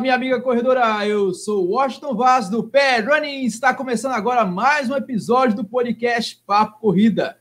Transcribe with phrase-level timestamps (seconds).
[0.00, 1.06] minha amiga corredora.
[1.06, 3.44] Eu sou Washington Vaz do Pé Running.
[3.44, 7.38] Está começando agora mais um episódio do podcast Papo Corrida.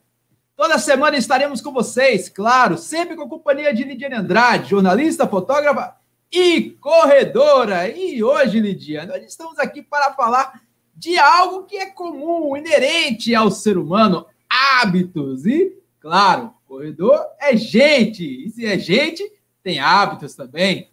[0.58, 5.96] Toda semana estaremos com vocês, claro, sempre com a companhia de Lidiane Andrade, jornalista, fotógrafa
[6.30, 7.88] e corredora.
[7.88, 10.62] E hoje, Lidiane, nós estamos aqui para falar
[10.94, 15.46] de algo que é comum, inerente ao ser humano, hábitos.
[15.46, 18.26] E, claro, corredor é gente.
[18.26, 19.24] E se é gente,
[19.64, 20.90] tem hábitos também.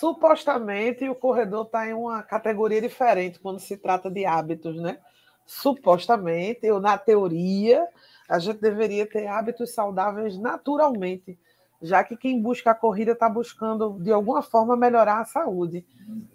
[0.00, 4.98] Supostamente o corredor está em uma categoria diferente quando se trata de hábitos, né?
[5.44, 7.86] Supostamente, ou na teoria,
[8.26, 11.38] a gente deveria ter hábitos saudáveis naturalmente,
[11.82, 15.84] já que quem busca a corrida está buscando, de alguma forma, melhorar a saúde.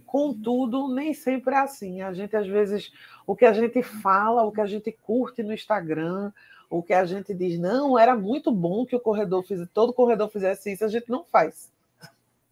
[0.06, 2.04] Contudo, nem sempre é assim.
[2.04, 2.94] A gente, às vezes,
[3.26, 6.32] o que a gente fala, o que a gente curte no Instagram,
[6.70, 10.30] o que a gente diz, não, era muito bom que o corredor fizesse, todo corredor
[10.30, 11.74] fizesse isso, a gente não faz.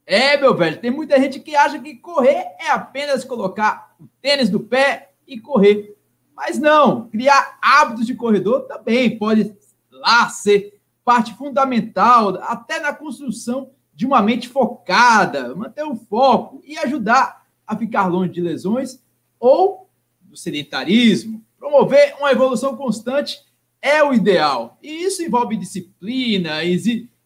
[0.06, 4.50] É, meu velho, tem muita gente que acha que correr é apenas colocar o tênis
[4.50, 5.96] do pé e correr.
[6.36, 9.56] Mas não, criar hábitos de corredor também pode
[9.90, 16.78] lá ser parte fundamental, até na construção de uma mente focada, manter o foco e
[16.80, 19.02] ajudar a ficar longe de lesões
[19.40, 19.90] ou
[20.22, 21.44] do sedentarismo.
[21.58, 23.40] Promover uma evolução constante
[23.82, 24.78] é o ideal.
[24.82, 26.60] E isso envolve disciplina,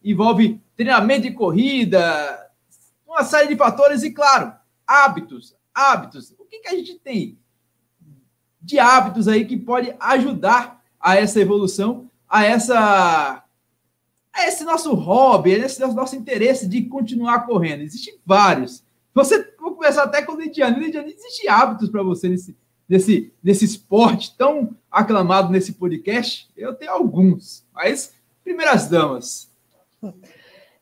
[0.03, 2.46] envolve treinamento de corrida,
[3.17, 4.53] uma série de fatores e, claro,
[4.85, 5.55] hábitos.
[5.73, 6.33] Hábitos.
[6.37, 7.37] O que, que a gente tem
[8.61, 13.43] de hábitos aí que pode ajudar a essa evolução, a essa
[14.33, 17.81] a esse nosso hobby, a esse nosso interesse de continuar correndo?
[17.81, 18.83] Existem vários.
[19.15, 20.79] Você vou começar até com o Lidiane.
[20.79, 22.55] Lidiane, existem hábitos para você nesse,
[22.87, 26.47] nesse, nesse esporte tão aclamado nesse podcast?
[26.55, 28.13] Eu tenho alguns, mas
[28.43, 29.49] primeiras damas.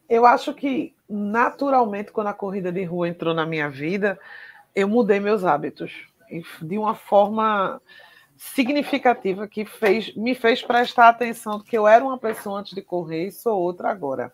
[0.10, 4.20] Eu acho que naturalmente, quando a corrida de rua entrou na minha vida,
[4.74, 5.92] eu mudei meus hábitos
[6.62, 7.82] de uma forma
[8.36, 13.28] significativa que fez, me fez prestar atenção que eu era uma pessoa antes de correr
[13.28, 14.32] e sou outra agora.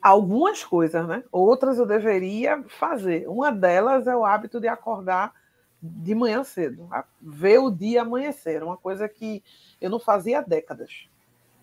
[0.00, 1.24] Algumas coisas, né?
[1.32, 3.28] Outras eu deveria fazer.
[3.28, 5.32] Uma delas é o hábito de acordar
[5.82, 6.88] de manhã cedo,
[7.20, 9.42] ver o dia amanhecer, uma coisa que
[9.80, 11.08] eu não fazia há décadas.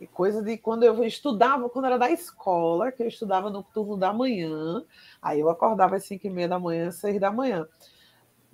[0.08, 4.14] Coisa de quando eu estudava, quando era da escola, que eu estudava no turno da
[4.14, 4.84] manhã,
[5.22, 7.68] aí eu acordava às 5 e meia da manhã, 6 da manhã.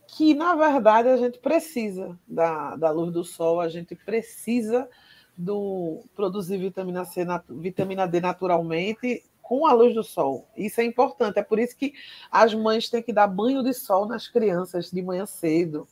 [0.07, 4.90] Que, na verdade, a gente precisa da, da luz do sol, a gente precisa
[5.38, 10.47] do produzir vitamina C, vitamina D naturalmente com a luz do sol.
[10.56, 11.40] Isso é importante.
[11.40, 11.94] É por isso que
[12.31, 15.88] as mães têm que dar banho de sol nas crianças de manhã cedo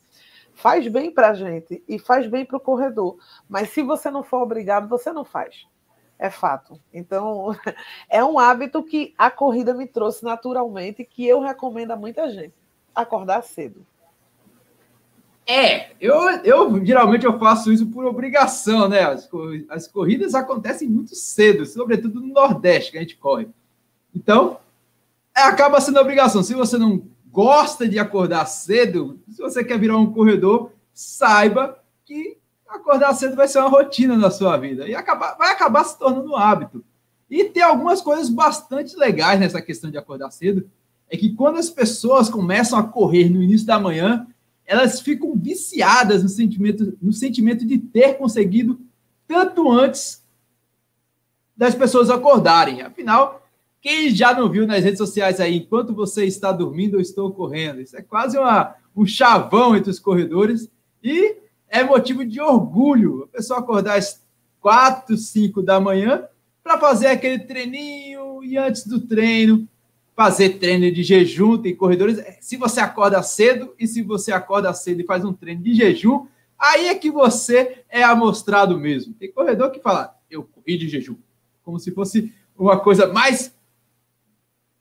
[0.60, 3.18] faz bem para a gente e faz bem para o corredor.
[3.48, 5.66] Mas se você não for obrigado, você não faz.
[6.18, 6.78] É fato.
[6.94, 7.56] Então,
[8.10, 12.54] é um hábito que a corrida me trouxe naturalmente, que eu recomendo a muita gente.
[12.94, 13.86] Acordar cedo.
[15.48, 19.02] É, eu, eu geralmente eu faço isso por obrigação, né?
[19.02, 19.28] As,
[19.70, 23.48] as corridas acontecem muito cedo, sobretudo no Nordeste que a gente corre.
[24.14, 24.60] Então,
[25.36, 26.44] é, acaba sendo obrigação.
[26.44, 32.38] Se você não gosta de acordar cedo, se você quer virar um corredor, saiba que
[32.68, 36.32] acordar cedo vai ser uma rotina na sua vida e acabar, vai acabar se tornando
[36.32, 36.84] um hábito.
[37.30, 40.70] E tem algumas coisas bastante legais nessa questão de acordar cedo,
[41.10, 44.28] é que quando as pessoas começam a correr no início da manhã,
[44.66, 48.80] elas ficam viciadas no sentimento, no sentimento de ter conseguido
[49.28, 50.24] tanto antes
[51.58, 52.82] das pessoas acordarem.
[52.82, 53.39] Afinal,
[53.82, 57.82] quem já não viu nas redes sociais aí, enquanto você está dormindo, eu estou correndo.
[57.82, 60.70] Isso é quase uma, um chavão entre os corredores
[61.04, 61.38] e
[61.70, 64.22] é motivo de orgulho a pessoa acordar às
[64.60, 66.26] 4, 5 da manhã
[66.62, 69.68] para fazer aquele treininho e antes do treino
[70.16, 71.58] fazer treino de jejum.
[71.58, 72.22] Tem corredores.
[72.42, 76.28] Se você acorda cedo e se você acorda cedo e faz um treino de jejum,
[76.58, 79.14] aí é que você é amostrado mesmo.
[79.14, 81.16] Tem corredor que fala, eu corri de jejum,
[81.64, 83.56] como se fosse uma coisa mais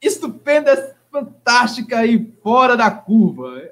[0.01, 3.63] estupenda, fantástica e fora da curva.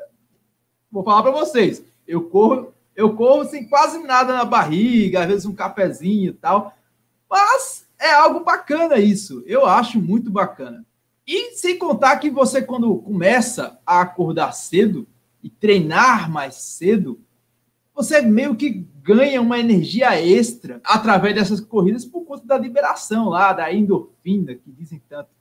[0.90, 5.46] Vou falar para vocês, eu corro, eu corro sem quase nada na barriga, às vezes
[5.46, 6.75] um cafezinho e tal,
[7.28, 9.43] mas é algo bacana isso.
[9.46, 10.84] Eu acho muito bacana.
[11.26, 15.06] E sem contar que você quando começa a acordar cedo
[15.43, 17.20] e treinar mais cedo,
[17.94, 23.52] você meio que ganha uma energia extra através dessas corridas por conta da liberação lá,
[23.52, 25.35] da endorfina, que dizem tanto.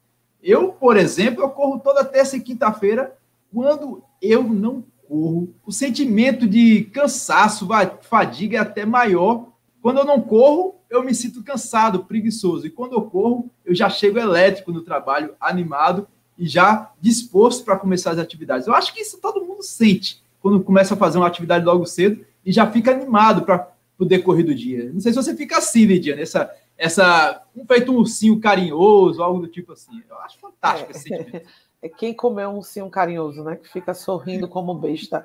[0.45, 3.17] Eu, por exemplo, eu corro toda terça e quinta-feira.
[3.51, 7.67] Quando eu não corro, o sentimento de cansaço,
[8.03, 9.47] fadiga é até maior.
[9.81, 12.67] Quando eu não corro, eu me sinto cansado, preguiçoso.
[12.67, 16.07] E quando eu corro, eu já chego elétrico no trabalho, animado
[16.37, 18.67] e já disposto para começar as atividades.
[18.67, 22.23] Eu acho que isso todo mundo sente quando começa a fazer uma atividade logo cedo
[22.45, 23.67] e já fica animado para
[23.97, 24.91] o decorrer do dia.
[24.93, 29.39] Não sei se você fica assim, Lidia, nessa essa um feito um ursinho carinhoso, algo
[29.39, 30.03] do tipo assim.
[30.09, 31.47] Eu acho fantástico é, esse sentimento.
[31.81, 33.57] É quem comeu um ursinho carinhoso, né?
[33.57, 35.23] Que fica sorrindo como besta.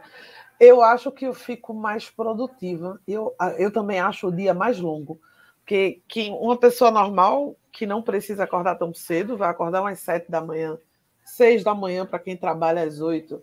[0.59, 3.01] Eu acho que eu fico mais produtiva.
[3.09, 5.19] Eu, eu também acho o dia mais longo.
[5.61, 10.31] Porque que uma pessoa normal que não precisa acordar tão cedo vai acordar umas sete
[10.31, 10.77] da manhã,
[11.25, 13.43] seis da manhã para quem trabalha às oito.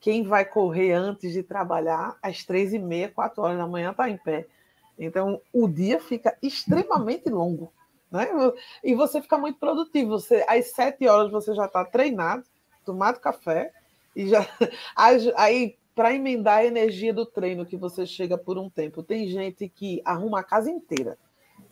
[0.00, 4.08] Quem vai correr antes de trabalhar às três e meia, quatro horas da manhã está
[4.08, 4.46] em pé.
[4.98, 7.72] Então, o dia fica extremamente longo.
[8.10, 8.28] Né?
[8.82, 10.10] E você fica muito produtivo.
[10.10, 12.44] Você, às sete horas você já está treinado,
[12.84, 13.72] tomado café,
[14.14, 14.46] e já.
[15.36, 19.68] Aí, para emendar a energia do treino que você chega por um tempo, tem gente
[19.68, 21.18] que arruma a casa inteira.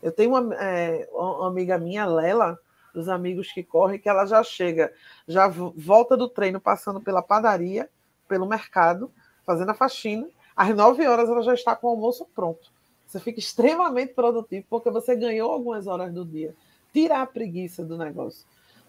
[0.03, 2.59] Eu tenho uma, é, uma amiga minha, Lela,
[2.93, 4.93] dos amigos que correm, que ela já chega,
[5.27, 7.89] já volta do treino passando pela padaria,
[8.29, 9.11] pelo mercado,
[9.47, 10.29] fazendo a faxina.
[10.55, 12.71] Às nove horas ela já está com o almoço pronto.
[13.13, 16.55] Você fica extremamente produtivo porque você ganhou algumas horas do dia.
[16.95, 18.47] Tira a preguiça do negócio.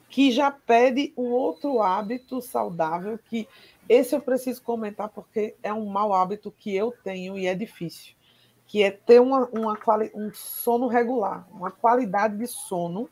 [0.09, 3.49] Que já pede um outro hábito saudável, que
[3.89, 8.13] esse eu preciso comentar porque é um mau hábito que eu tenho e é difícil,
[8.65, 9.77] que é ter uma, uma
[10.15, 13.09] um sono regular, uma qualidade de sono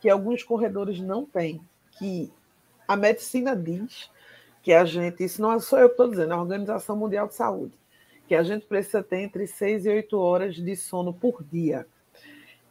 [0.00, 1.60] que alguns corredores não têm,
[1.98, 2.32] que
[2.86, 4.08] a medicina diz
[4.62, 7.34] que a gente, isso não sou eu que estou dizendo, é a Organização Mundial de
[7.34, 7.76] Saúde,
[8.26, 11.86] que a gente precisa ter entre 6 e 8 horas de sono por dia.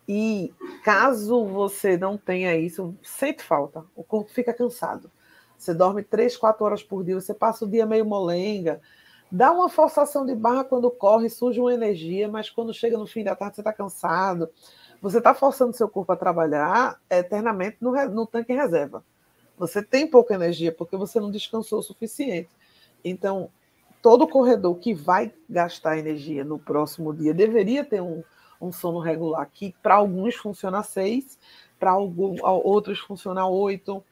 [0.08, 0.54] E
[0.84, 5.10] caso você não tenha isso, sente falta, o corpo fica cansado.
[5.58, 8.82] Você dorme 3, 4 horas por dia, você passa o dia meio molenga,
[9.32, 13.24] dá uma forçação de barra quando corre, surge uma energia, mas quando chega no fim
[13.24, 14.50] da tarde você está cansado.
[15.02, 19.04] Você está forçando seu corpo a trabalhar eternamente no, no tanque reserva.
[19.58, 22.50] Você tem pouca energia porque você não descansou o suficiente.
[23.04, 23.50] Então,
[24.04, 28.22] todo corredor que vai gastar energia no próximo dia deveria ter um,
[28.62, 31.40] um sono regular, que para alguns funciona seis,
[31.80, 34.04] para outros funciona oito.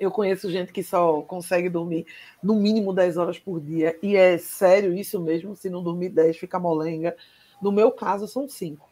[0.00, 2.06] Eu conheço gente que só consegue dormir
[2.42, 6.38] no mínimo 10 horas por dia, e é sério isso mesmo, se não dormir 10
[6.38, 7.14] fica molenga.
[7.60, 8.88] No meu caso, são cinco.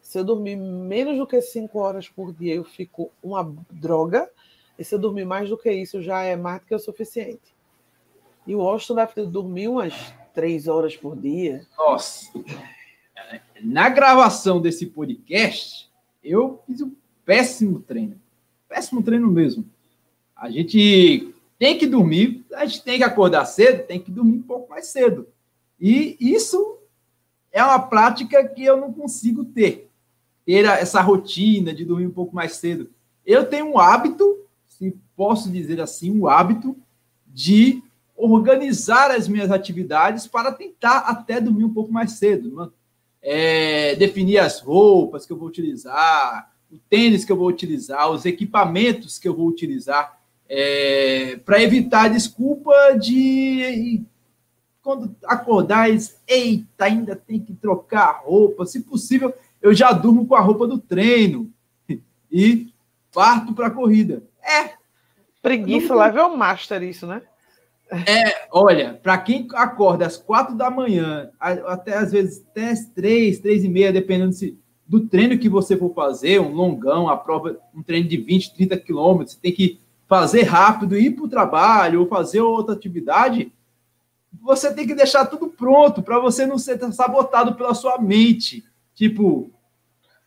[0.00, 4.30] Se eu dormir menos do que 5 horas por dia, eu fico uma droga,
[4.78, 7.59] e se eu dormir mais do que isso, já é mais do que o suficiente.
[8.46, 9.94] E o Washington deve dormir umas
[10.34, 11.66] três horas por dia.
[11.76, 12.30] Nossa!
[13.62, 15.90] Na gravação desse podcast,
[16.24, 16.92] eu fiz um
[17.24, 18.20] péssimo treino.
[18.68, 19.64] Péssimo treino mesmo.
[20.34, 24.42] A gente tem que dormir, a gente tem que acordar cedo, tem que dormir um
[24.42, 25.28] pouco mais cedo.
[25.78, 26.78] E isso
[27.52, 29.90] é uma prática que eu não consigo ter.
[30.46, 32.88] Ter essa rotina de dormir um pouco mais cedo.
[33.26, 36.74] Eu tenho um hábito, se posso dizer assim, um hábito
[37.26, 37.82] de
[38.20, 42.54] organizar as minhas atividades para tentar até dormir um pouco mais cedo.
[42.54, 42.68] Né?
[43.22, 48.24] É, definir as roupas que eu vou utilizar, o tênis que eu vou utilizar, os
[48.24, 54.04] equipamentos que eu vou utilizar, é, para evitar a desculpa de
[54.82, 55.88] quando acordar,
[56.26, 58.66] eita, ainda tem que trocar a roupa.
[58.66, 61.52] Se possível, eu já durmo com a roupa do treino
[62.30, 62.72] e
[63.12, 64.22] parto para a corrida.
[64.42, 64.74] É.
[65.42, 66.02] Preguiça, não...
[66.02, 67.22] level master isso, né?
[68.06, 73.40] É, olha, para quem acorda às quatro da manhã, até às vezes até às três,
[73.40, 74.56] três e meia, dependendo se,
[74.86, 78.76] do treino que você for fazer, um longão, a prova, um treino de 20, 30
[78.78, 83.52] quilômetros, você tem que fazer rápido, ir para o trabalho ou fazer outra atividade,
[84.40, 88.64] você tem que deixar tudo pronto para você não ser sabotado pela sua mente.
[88.94, 89.50] Tipo,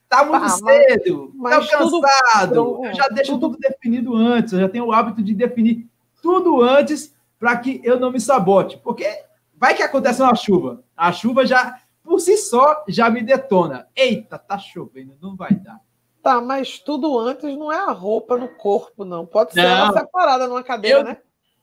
[0.09, 3.51] tá muito ah, cedo, mas, tá cansado, tudo, eu já deixo tudo...
[3.51, 5.87] tudo definido antes, eu já tenho o hábito de definir
[6.21, 7.13] tudo antes
[7.43, 8.79] para que eu não me sabote.
[8.81, 9.05] Porque
[9.53, 10.81] vai que acontece uma chuva.
[10.95, 13.85] A chuva já, por si só, já me detona.
[13.93, 15.81] Eita, tá chovendo, não vai dar.
[16.21, 19.25] Tá, mas tudo antes não é a roupa no corpo, não.
[19.25, 19.69] Pode ser não.
[19.69, 21.17] ela separada numa cadeira, eu, né?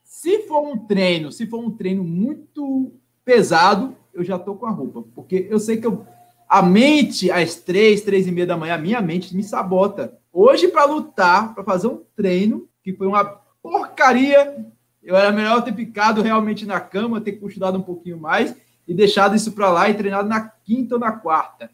[0.05, 2.93] Se for um treino, se for um treino muito
[3.25, 5.03] pesado, eu já tô com a roupa.
[5.15, 6.05] Porque eu sei que eu,
[6.47, 10.15] a mente, às três, três e meia da manhã, a minha mente me sabota.
[10.31, 13.25] Hoje, para lutar, para fazer um treino, que foi uma
[13.63, 14.63] porcaria,
[15.02, 18.54] eu era melhor ter ficado realmente na cama, ter estudado um pouquinho mais
[18.87, 21.71] e deixado isso para lá e treinado na quinta ou na quarta.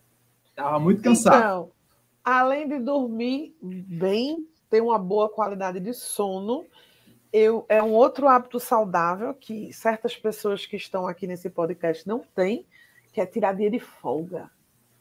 [0.49, 1.37] Estava muito cansado.
[1.37, 1.71] Então,
[2.25, 6.65] além de dormir bem, ter uma boa qualidade de sono,
[7.33, 12.21] eu, é um outro hábito saudável que certas pessoas que estão aqui nesse podcast não
[12.35, 12.65] têm,
[13.13, 14.51] que é tirar dia de folga.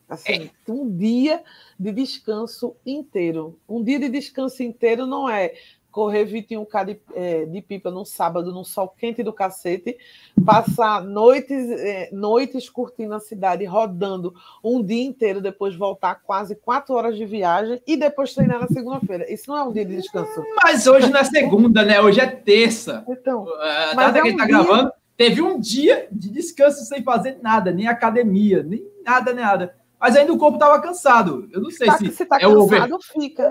[0.08, 0.72] Assim, é.
[0.72, 1.44] um dia
[1.80, 3.60] de descanso inteiro.
[3.68, 5.54] Um dia de descanso inteiro não é
[5.96, 9.98] correr 21K de, é, de pipa num sábado, num sol quente do cacete,
[10.46, 16.94] passar noites, é, noites curtindo a cidade, rodando um dia inteiro, depois voltar quase quatro
[16.96, 19.32] horas de viagem e depois treinar na segunda-feira.
[19.32, 20.44] Isso não é um dia de descanso.
[20.62, 22.02] Mas hoje não é segunda, né?
[22.02, 23.06] Hoje é terça.
[23.08, 24.58] Então, a data é que a gente tá dia...
[24.58, 29.78] gravando, teve um dia de descanso sem fazer nada, nem academia, nem nada, nem nada.
[29.98, 31.48] Mas ainda o corpo estava cansado.
[31.54, 33.00] Eu não sei tá, se, se tá é cansado, over...
[33.14, 33.50] fica.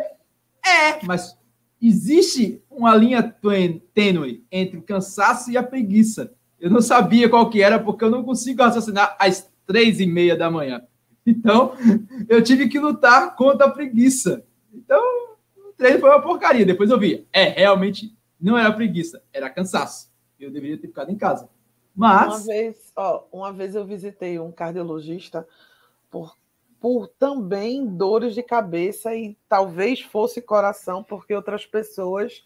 [0.62, 1.42] É, mas
[1.88, 3.22] existe uma linha
[3.92, 6.32] tênue entre o cansaço e a preguiça.
[6.58, 10.36] Eu não sabia qual que era, porque eu não consigo raciocinar às três e meia
[10.36, 10.82] da manhã.
[11.26, 11.72] Então,
[12.28, 14.44] eu tive que lutar contra a preguiça.
[14.72, 15.02] Então,
[15.56, 16.66] o treino foi uma porcaria.
[16.66, 20.10] Depois eu vi, é, realmente não era preguiça, era cansaço.
[20.38, 21.48] Eu deveria ter ficado em casa.
[21.94, 22.26] Mas...
[22.26, 25.46] Uma vez, ó, uma vez eu visitei um cardiologista
[26.84, 32.44] por também dores de cabeça e talvez fosse coração, porque outras pessoas,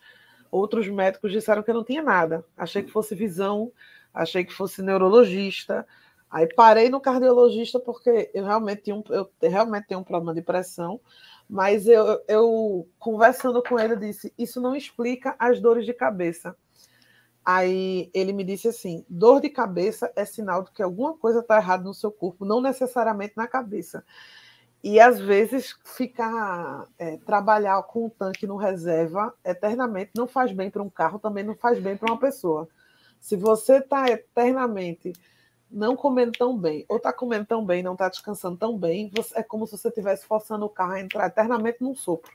[0.48, 2.44] outros médicos disseram que eu não tinha nada.
[2.56, 3.72] Achei que fosse visão,
[4.14, 5.84] achei que fosse neurologista.
[6.30, 11.00] Aí parei no cardiologista porque eu realmente um, eu realmente tenho um problema de pressão,
[11.50, 16.54] mas eu, eu conversando com ele disse: Isso não explica as dores de cabeça.
[17.50, 21.56] Aí ele me disse assim: dor de cabeça é sinal de que alguma coisa está
[21.56, 24.04] errada no seu corpo, não necessariamente na cabeça.
[24.84, 30.70] E às vezes ficar é, trabalhar com um tanque no reserva eternamente não faz bem
[30.70, 32.68] para um carro, também não faz bem para uma pessoa.
[33.18, 35.14] Se você está eternamente
[35.70, 39.42] não comendo tão bem, ou está comendo tão bem, não está descansando tão bem, é
[39.42, 42.30] como se você estivesse forçando o carro a entrar eternamente num sopro.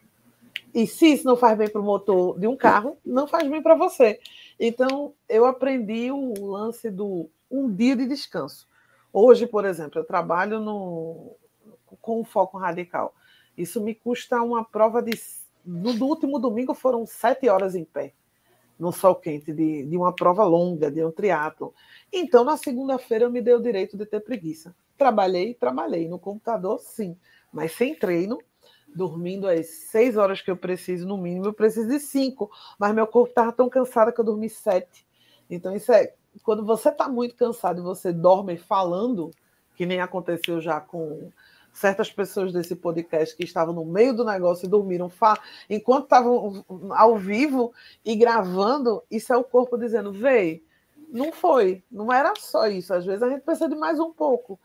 [0.74, 3.62] E se isso não faz bem para o motor de um carro, não faz bem
[3.62, 4.20] para você.
[4.60, 8.68] Então, eu aprendi o lance do um dia de descanso.
[9.12, 11.36] Hoje, por exemplo, eu trabalho no,
[12.02, 13.14] com um foco radical.
[13.56, 15.12] Isso me custa uma prova de.
[15.64, 18.14] No, no último domingo foram sete horas em pé,
[18.80, 21.74] no sol quente, de, de uma prova longa, de um triatlo.
[22.12, 24.76] Então, na segunda-feira, eu me dei o direito de ter preguiça.
[24.98, 26.08] Trabalhei, trabalhei.
[26.08, 27.16] No computador, sim,
[27.52, 28.40] mas sem treino,
[28.96, 33.08] dormindo as seis horas que eu preciso, no mínimo, eu preciso de cinco, mas meu
[33.08, 35.06] corpo estava tão cansado que eu dormi sete.
[35.50, 36.14] Então, isso é.
[36.44, 39.32] Quando você está muito cansado e você dorme falando,
[39.76, 41.32] que nem aconteceu já com
[41.72, 45.12] certas pessoas desse podcast que estavam no meio do negócio e dormiram
[45.70, 47.74] enquanto estavam ao vivo
[48.06, 50.64] e gravando, isso é o corpo dizendo: vê,
[51.10, 52.94] não foi, não era só isso.
[52.94, 54.60] Às vezes a gente precisa de mais um pouco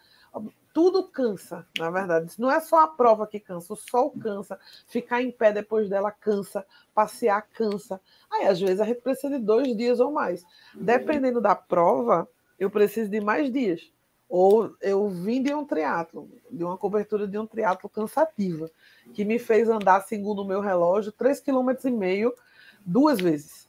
[0.72, 2.34] tudo cansa, na verdade.
[2.38, 6.10] Não é só a prova que cansa, o sol cansa, ficar em pé depois dela
[6.10, 8.00] cansa, passear cansa.
[8.30, 10.44] Aí, às vezes, a gente precisa de dois dias ou mais.
[10.74, 13.92] Dependendo da prova, eu preciso de mais dias.
[14.28, 18.70] Ou eu vim de um triatlo, de uma cobertura de um triatlo cansativa,
[19.14, 22.36] que me fez andar, segundo o meu relógio, 3,5 km
[22.84, 23.66] duas vezes.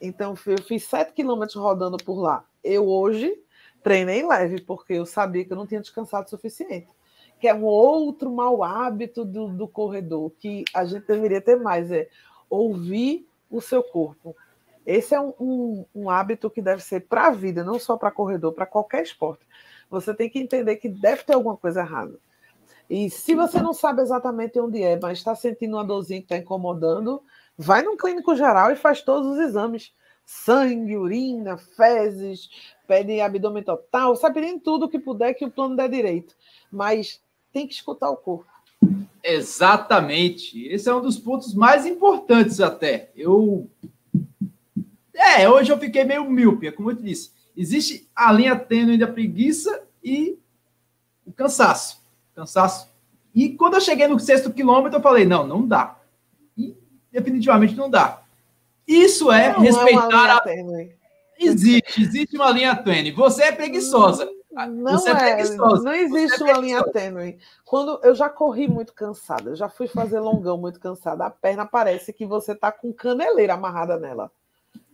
[0.00, 2.44] Então, eu fiz 7 km rodando por lá.
[2.64, 3.38] Eu hoje
[3.82, 6.88] treinei leve, porque eu sabia que eu não tinha descansado o suficiente.
[7.38, 11.90] Que é um outro mau hábito do, do corredor, que a gente deveria ter mais,
[11.90, 12.08] é
[12.48, 14.36] ouvir o seu corpo.
[14.84, 18.10] Esse é um, um, um hábito que deve ser para a vida, não só para
[18.10, 19.46] corredor, para qualquer esporte.
[19.88, 22.18] Você tem que entender que deve ter alguma coisa errada.
[22.88, 26.36] E se você não sabe exatamente onde é, mas está sentindo uma dorzinha que está
[26.36, 27.22] incomodando,
[27.56, 29.92] vai num clínico geral e faz todos os exames
[30.30, 32.48] sangue, urina, fezes,
[32.86, 36.36] pede abdômen total, sai pedindo tudo que puder que o plano dá direito.
[36.70, 37.20] Mas
[37.52, 38.46] tem que escutar o corpo.
[39.24, 40.66] Exatamente.
[40.68, 43.10] Esse é um dos pontos mais importantes até.
[43.16, 43.68] Eu.
[45.12, 47.32] É, hoje eu fiquei meio míope, como eu te disse.
[47.56, 50.38] Existe a linha tênue da preguiça e
[51.26, 52.02] o cansaço.
[52.34, 52.88] Cansaço.
[53.34, 55.98] E quando eu cheguei no sexto quilômetro, eu falei: não, não dá.
[56.56, 56.74] E
[57.10, 58.22] definitivamente não dá.
[58.86, 61.00] Isso é não, respeitar não é a.
[61.38, 63.12] Existe, existe uma linha tênue.
[63.12, 64.28] Você é preguiçosa.
[64.68, 65.82] Não Você é, é preguiçosa.
[65.82, 67.38] Não existe é uma linha tênue.
[67.64, 72.12] Quando eu já corri muito cansada, já fui fazer longão muito cansada, a perna parece
[72.12, 74.30] que você tá com caneleira amarrada nela.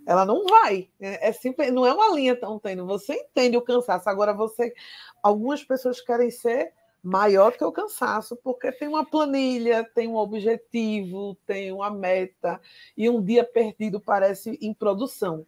[0.07, 0.89] Ela não vai.
[1.01, 2.87] É, é simples, não é uma linha tão tênue.
[2.87, 4.09] Você entende o cansaço.
[4.09, 4.73] Agora você,
[5.21, 11.37] algumas pessoas querem ser maior que o cansaço, porque tem uma planilha, tem um objetivo,
[11.47, 12.61] tem uma meta,
[12.97, 15.47] e um dia perdido parece improdução.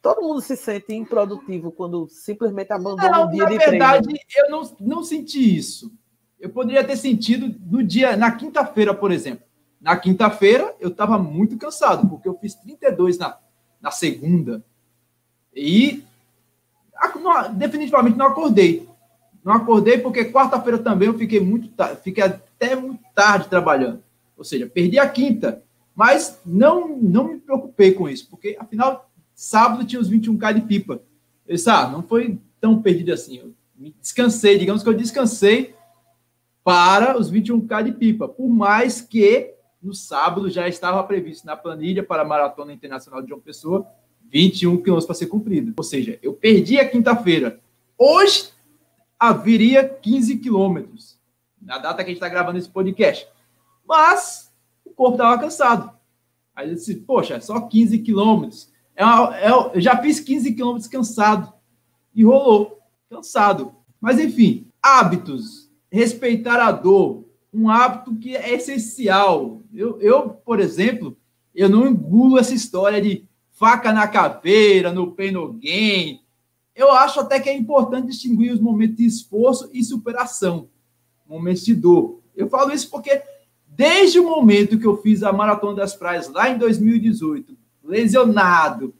[0.00, 3.78] Todo mundo se sente improdutivo quando simplesmente abandona não, um dia de treino.
[3.78, 5.92] Na verdade, eu não, não senti isso.
[6.38, 9.46] Eu poderia ter sentido no dia, na quinta-feira, por exemplo.
[9.80, 13.38] Na quinta-feira, eu estava muito cansado, porque eu fiz 32 na,
[13.80, 14.62] na segunda.
[15.54, 16.04] E
[17.20, 18.88] não, definitivamente não acordei.
[19.44, 21.70] Não acordei porque quarta-feira também eu fiquei muito
[22.02, 24.02] fiquei até muito tarde trabalhando.
[24.36, 25.62] Ou seja, perdi a quinta.
[25.94, 31.00] Mas não, não me preocupei com isso, porque afinal, sábado tinha os 21K de pipa.
[31.46, 33.38] Eu disse, ah, não foi tão perdido assim.
[33.38, 33.54] Eu
[34.00, 35.74] descansei, digamos que eu descansei
[36.64, 42.02] para os 21K de pipa, por mais que no sábado já estava previsto na planilha
[42.02, 43.86] para a Maratona Internacional de João Pessoa
[44.30, 45.74] 21 quilômetros para ser cumprido.
[45.76, 47.60] Ou seja, eu perdi a quinta-feira.
[47.96, 48.53] Hoje
[49.28, 51.18] haveria 15 quilômetros,
[51.60, 53.26] na data que a gente está gravando esse podcast.
[53.86, 54.52] Mas
[54.84, 55.90] o corpo estava cansado.
[56.54, 58.72] Aí eu disse, poxa, só 15 quilômetros.
[58.94, 61.52] É, é, eu já fiz 15 quilômetros cansado.
[62.14, 62.78] E rolou,
[63.10, 63.74] cansado.
[64.00, 65.68] Mas enfim, hábitos.
[65.90, 67.24] Respeitar a dor.
[67.52, 69.62] Um hábito que é essencial.
[69.72, 71.16] Eu, eu, por exemplo,
[71.54, 76.20] eu não engulo essa história de faca na caveira, no pain no gain.
[76.74, 80.68] Eu acho até que é importante distinguir os momentos de esforço e superação,
[81.26, 82.20] momentos de dor.
[82.34, 83.22] Eu falo isso porque
[83.66, 88.94] desde o momento que eu fiz a Maratona das Praias lá em 2018, lesionado,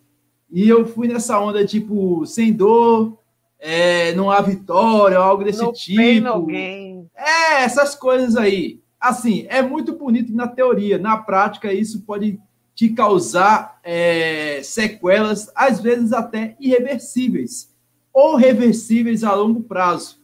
[0.50, 3.18] e eu fui nessa onda tipo sem dor,
[3.58, 6.46] é, não há vitória, algo desse no tipo.
[6.46, 7.08] Pain.
[7.16, 8.80] É, essas coisas aí.
[9.00, 12.38] Assim, é muito bonito na teoria, na prática isso pode
[12.74, 17.72] te causar é, sequelas, às vezes até irreversíveis,
[18.12, 20.18] ou reversíveis a longo prazo.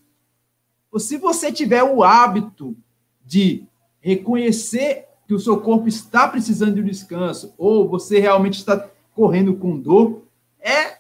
[0.99, 2.77] Se você tiver o hábito
[3.25, 3.65] de
[4.01, 9.55] reconhecer que o seu corpo está precisando de um descanso, ou você realmente está correndo
[9.55, 10.25] com dor,
[10.61, 10.99] é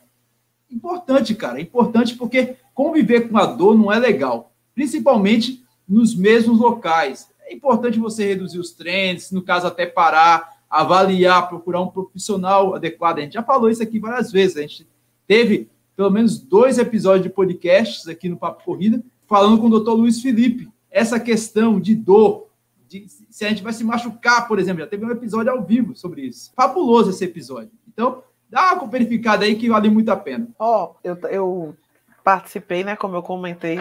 [0.71, 1.59] importante, cara.
[1.59, 7.29] É importante porque conviver com a dor não é legal, principalmente nos mesmos locais.
[7.41, 13.19] É importante você reduzir os treinos, no caso, até parar avaliar, procurar um profissional adequado.
[13.19, 14.57] A gente já falou isso aqui várias vezes.
[14.57, 14.87] A gente
[15.27, 19.95] teve pelo menos dois episódios de podcasts aqui no Papo Corrida, falando com o doutor
[19.95, 20.71] Luiz Felipe.
[20.91, 22.47] Essa questão de dor,
[22.89, 25.95] de, se a gente vai se machucar, por exemplo, já teve um episódio ao vivo
[25.95, 26.53] sobre isso.
[26.57, 27.71] Fabuloso esse episódio.
[27.87, 30.49] Então, dá uma verificada aí que vale muito a pena.
[30.59, 31.77] Ó, oh, eu, eu
[32.25, 33.79] participei, né, como eu comentei,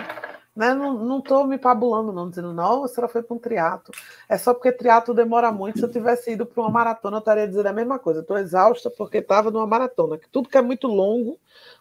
[0.59, 0.73] né?
[0.73, 3.93] Não estou me pabulando, não, dizendo, nossa, ela foi para um triato.
[4.27, 5.79] É só porque triato demora muito.
[5.79, 8.19] Se eu tivesse ido para uma maratona, eu estaria dizendo a mesma coisa.
[8.19, 10.17] Estou exausta porque estava numa maratona.
[10.17, 11.39] Que tudo que é muito longo,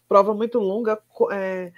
[0.08, 0.96] prova muito longa,
[1.32, 1.72] é,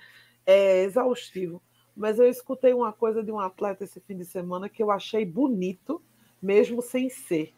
[0.45, 1.63] é exaustivo.
[1.97, 5.25] Mas eu escutei uma coisa de um atleta esse fim de semana que eu achei
[5.25, 6.03] bonito,
[6.41, 7.55] mesmo sem ser.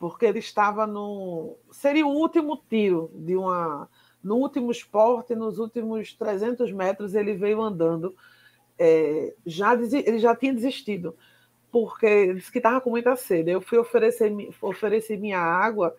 [0.00, 1.56] Porque ele estava no.
[1.70, 3.88] Seria o último tiro de uma.
[4.20, 8.16] No último esporte, nos últimos 300 metros, ele veio andando
[8.80, 11.14] é, já ele já tinha desistido,
[11.70, 13.50] porque disse que estava com muita sede.
[13.50, 15.94] Eu fui oferecer, oferecer minha água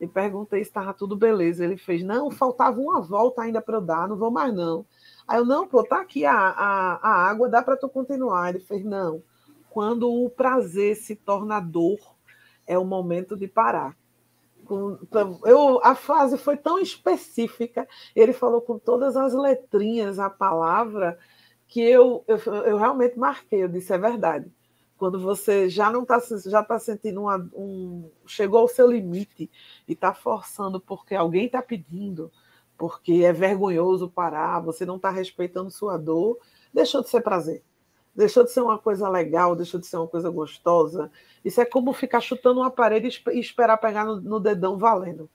[0.00, 1.62] e perguntei se estava tudo beleza.
[1.62, 4.86] Ele fez, não, faltava uma volta ainda para eu dar, não vou mais não.
[5.28, 8.48] Aí eu, não, pô, tá aqui a, a, a água, dá para tu continuar.
[8.48, 9.22] Ele fez, não,
[9.68, 11.98] quando o prazer se torna dor,
[12.66, 13.94] é o momento de parar.
[15.44, 21.18] Eu, a frase foi tão específica, ele falou com todas as letrinhas a palavra,
[21.72, 24.52] que eu, eu, eu realmente marquei, eu disse, é verdade.
[24.98, 28.10] Quando você já não está já tá sentindo uma, um.
[28.26, 29.50] chegou ao seu limite
[29.88, 32.30] e está forçando porque alguém está pedindo,
[32.76, 36.38] porque é vergonhoso parar, você não está respeitando sua dor,
[36.74, 37.62] deixou de ser prazer.
[38.14, 41.10] Deixou de ser uma coisa legal, deixou de ser uma coisa gostosa.
[41.42, 45.26] Isso é como ficar chutando uma parede e esperar pegar no, no dedão valendo.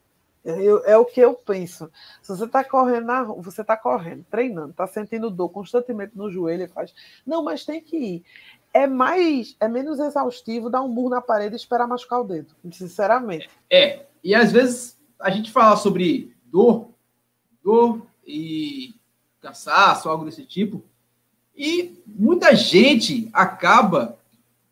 [0.47, 1.91] Eu, é o que eu penso.
[2.21, 6.31] Se você está correndo na rua, você está correndo, treinando, está sentindo dor constantemente no
[6.31, 6.93] joelho e faz.
[7.25, 8.23] Não, mas tem que ir.
[8.73, 12.55] É mais, é menos exaustivo dar um murro na parede e esperar machucar o dedo,
[12.71, 13.49] sinceramente.
[13.69, 16.91] É, e às vezes a gente fala sobre dor,
[17.61, 18.95] dor e
[19.41, 20.81] cansaço, algo desse tipo,
[21.55, 24.17] e muita gente acaba,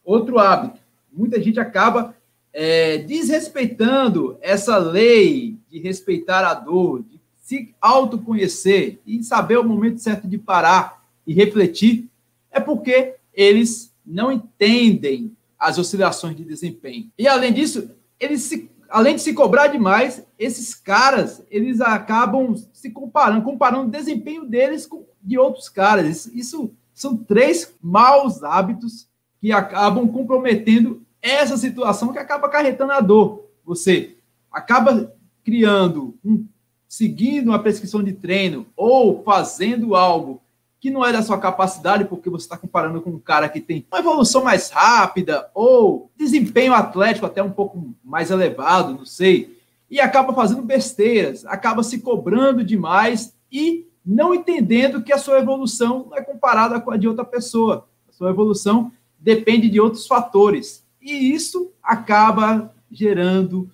[0.04, 0.80] outro hábito,
[1.12, 2.16] muita gente acaba
[2.54, 10.00] é, desrespeitando essa lei de respeitar a dor, de se autoconhecer e saber o momento
[10.00, 12.10] certo de parar e refletir,
[12.50, 17.12] é porque eles não entendem as oscilações de desempenho.
[17.20, 22.90] E além disso, eles se, além de se cobrar demais, esses caras, eles acabam se
[22.90, 26.08] comparando, comparando o desempenho deles com de outros caras.
[26.08, 29.10] Isso, isso são três maus hábitos
[29.42, 33.50] que acabam comprometendo essa situação que acaba acarretando a dor.
[33.66, 34.16] Você
[34.50, 35.14] acaba
[35.46, 36.46] criando, um,
[36.90, 40.42] seguindo uma prescrição de treino ou fazendo algo
[40.80, 43.86] que não é da sua capacidade, porque você está comparando com um cara que tem
[43.92, 49.58] uma evolução mais rápida ou desempenho atlético até um pouco mais elevado, não sei,
[49.90, 56.08] e acaba fazendo besteiras, acaba se cobrando demais e não entendendo que a sua evolução
[56.10, 57.88] não é comparada com a de outra pessoa.
[58.08, 60.86] A sua evolução depende de outros fatores.
[61.02, 63.70] E isso acaba gerando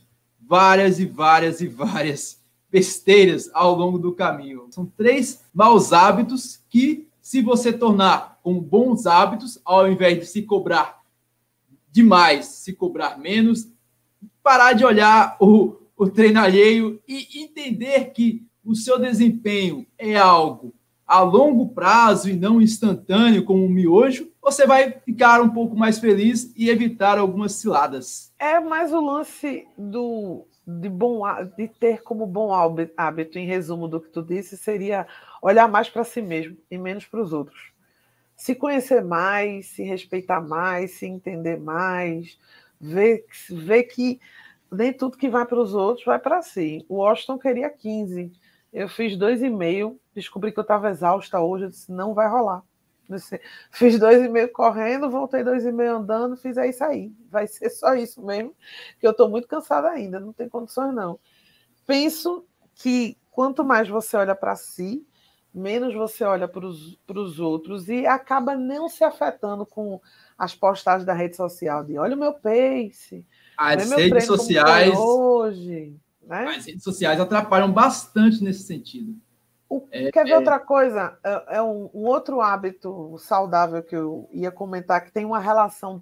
[0.52, 2.38] várias e várias e várias
[2.70, 4.68] besteiras ao longo do caminho.
[4.70, 10.42] São três maus hábitos que, se você tornar com bons hábitos, ao invés de se
[10.42, 11.02] cobrar
[11.90, 13.70] demais, se cobrar menos,
[14.44, 20.74] parar de olhar o, o treino alheio e entender que o seu desempenho é algo
[21.12, 26.00] a longo prazo e não instantâneo como um miojo, você vai ficar um pouco mais
[26.00, 28.34] feliz e evitar algumas ciladas.
[28.40, 31.24] É mais o lance do de bom
[31.58, 32.54] de ter como bom
[32.96, 35.06] hábito, em resumo do que tu disse, seria
[35.42, 37.74] olhar mais para si mesmo e menos para os outros.
[38.34, 42.40] Se conhecer mais, se respeitar mais, se entender mais,
[42.80, 44.18] ver, ver que
[44.72, 46.86] nem tudo que vai para os outros vai para si.
[46.88, 48.32] O Washington queria 15.
[48.72, 52.30] Eu fiz dois e meio, descobri que eu estava exausta hoje, eu disse, não vai
[52.30, 52.64] rolar.
[53.72, 57.12] Fiz dois e meio correndo, voltei dois e meio andando, fiz é isso aí.
[57.30, 58.56] Vai ser só isso mesmo,
[59.00, 61.20] que eu estou muito cansada ainda, não tem condições não.
[61.86, 65.06] Penso que quanto mais você olha para si,
[65.54, 70.00] menos você olha para os outros e acaba não se afetando com
[70.38, 73.26] as postagens da rede social de olha o meu pace,
[73.58, 76.46] as redes sociais hoje, né?
[76.56, 79.16] As redes sociais atrapalham bastante nesse sentido.
[79.70, 80.38] O, é, quer ver é...
[80.38, 81.18] outra coisa?
[81.24, 86.02] É, é um, um, outro hábito saudável que eu ia comentar que tem uma relação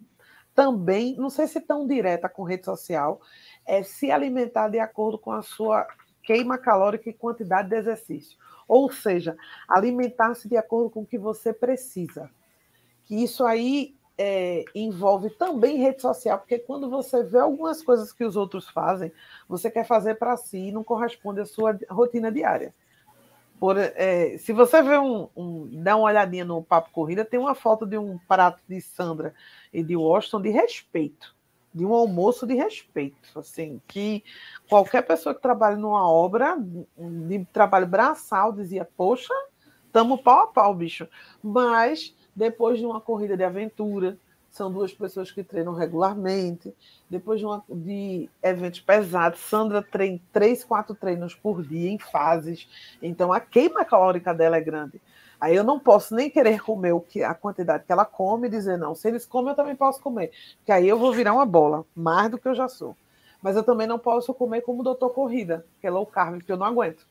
[0.55, 3.21] também, não sei se tão direta com rede social,
[3.65, 5.87] é se alimentar de acordo com a sua
[6.23, 8.37] queima calórica e quantidade de exercício.
[8.67, 12.29] Ou seja, alimentar-se de acordo com o que você precisa.
[13.05, 18.25] Que isso aí é, envolve também rede social, porque quando você vê algumas coisas que
[18.25, 19.13] os outros fazem,
[19.47, 22.75] você quer fazer para si e não corresponde à sua rotina diária.
[23.57, 27.55] Por, é, se você vê um, um, dá uma olhadinha no Papo Corrida, tem uma
[27.55, 29.33] foto de um prato de Sandra
[29.71, 31.33] e de Washington de respeito,
[31.73, 34.21] de um almoço de respeito, assim, que
[34.67, 36.57] qualquer pessoa que trabalha numa obra
[36.97, 39.33] de trabalho braçal dizia, poxa,
[39.93, 41.07] tamo pau a pau, bicho.
[41.41, 44.17] Mas depois de uma corrida de aventura,
[44.49, 46.73] são duas pessoas que treinam regularmente.
[47.09, 52.65] Depois de, uma, de eventos pesados, Sandra treina três, quatro treinos por dia em fases.
[53.01, 55.01] Então a queima calórica dela é grande.
[55.39, 58.51] Aí eu não posso nem querer comer o que a quantidade que ela come e
[58.51, 58.95] dizer não.
[58.95, 60.31] Se eles comem, eu também posso comer.
[60.59, 62.95] Porque aí eu vou virar uma bola, mais do que eu já sou.
[63.41, 66.51] Mas eu também não posso comer como o doutor Corrida, que é low carb, que
[66.51, 67.05] eu não aguento.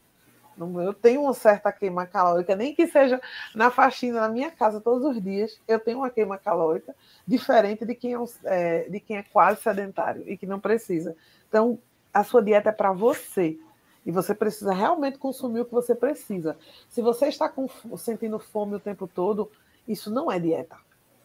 [0.58, 3.20] Eu tenho uma certa queima calórica, nem que seja
[3.54, 6.94] na faxina na minha casa todos os dias, eu tenho uma queima calórica
[7.26, 11.16] diferente de quem é, é de quem é quase sedentário e que não precisa.
[11.48, 11.78] Então,
[12.12, 13.58] a sua dieta é para você.
[14.04, 16.56] E você precisa realmente consumir o que você precisa.
[16.88, 19.50] Se você está com, sentindo fome o tempo todo,
[19.86, 20.76] isso não é dieta.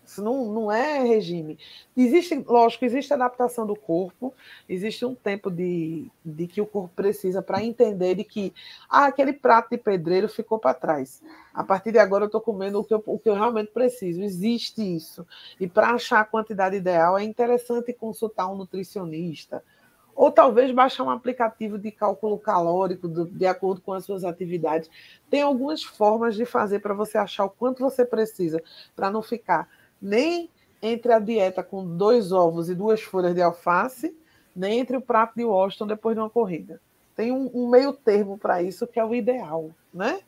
[0.05, 1.57] Isso não, não é regime.
[1.95, 4.33] Existe, lógico, existe adaptação do corpo,
[4.67, 8.53] existe um tempo de, de que o corpo precisa para entender de que
[8.89, 11.21] ah, aquele prato de pedreiro ficou para trás.
[11.53, 14.21] A partir de agora eu estou comendo o que, eu, o que eu realmente preciso.
[14.21, 15.25] Existe isso.
[15.59, 19.63] E para achar a quantidade ideal é interessante consultar um nutricionista.
[20.15, 24.89] Ou talvez baixar um aplicativo de cálculo calórico de, de acordo com as suas atividades.
[25.29, 28.61] Tem algumas formas de fazer para você achar o quanto você precisa,
[28.95, 29.67] para não ficar
[30.03, 30.49] nem
[30.81, 34.13] entre a dieta com dois ovos e duas folhas de alface,
[34.53, 36.81] nem entre o prato de Washington depois de uma corrida.
[37.15, 40.19] Tem um, um meio termo para isso que é o ideal, né?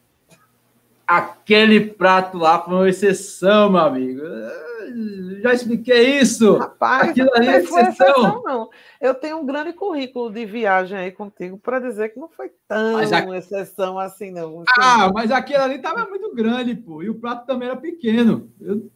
[1.05, 4.21] Aquele prato lá foi uma exceção, meu amigo.
[5.41, 6.57] Já expliquei isso.
[6.57, 7.89] Rapaz, Aquilo ali é exceção.
[7.89, 8.43] exceção.
[8.43, 8.69] não.
[8.99, 12.97] Eu tenho um grande currículo de viagem aí contigo para dizer que não foi tão
[12.97, 13.37] a...
[13.37, 14.61] exceção assim, não.
[14.61, 17.03] Assim, ah, mas aquele ali estava muito grande, pô.
[17.03, 18.49] E o prato também era pequeno.
[18.59, 18.89] Eu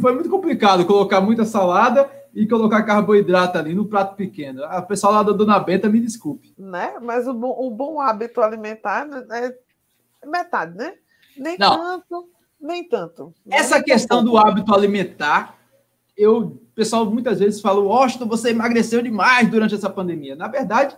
[0.00, 4.64] foi muito complicado colocar muita salada e colocar carboidrato ali no prato pequeno.
[4.64, 6.54] A pessoal lá da Dona Benta, me desculpe.
[6.58, 6.94] Né?
[7.02, 9.54] Mas o bom, o bom hábito alimentar é
[10.26, 10.94] metade, né?
[11.36, 11.76] Nem Não.
[11.76, 12.28] tanto,
[12.60, 13.34] nem tanto.
[13.50, 15.58] Essa nem questão do hábito alimentar,
[16.16, 20.34] eu, o pessoal muitas vezes fala, Washington, você emagreceu demais durante essa pandemia.
[20.34, 20.96] Na verdade,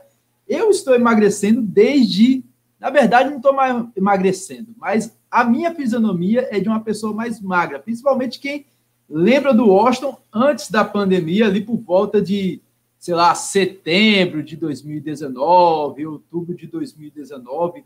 [0.48, 2.44] eu estou emagrecendo desde.
[2.78, 7.40] Na verdade, não estou mais emagrecendo, mas a minha fisionomia é de uma pessoa mais
[7.40, 8.66] magra, principalmente quem
[9.10, 12.62] lembra do Washington antes da pandemia, ali por volta de,
[12.98, 17.84] sei lá, setembro de 2019, outubro de 2019.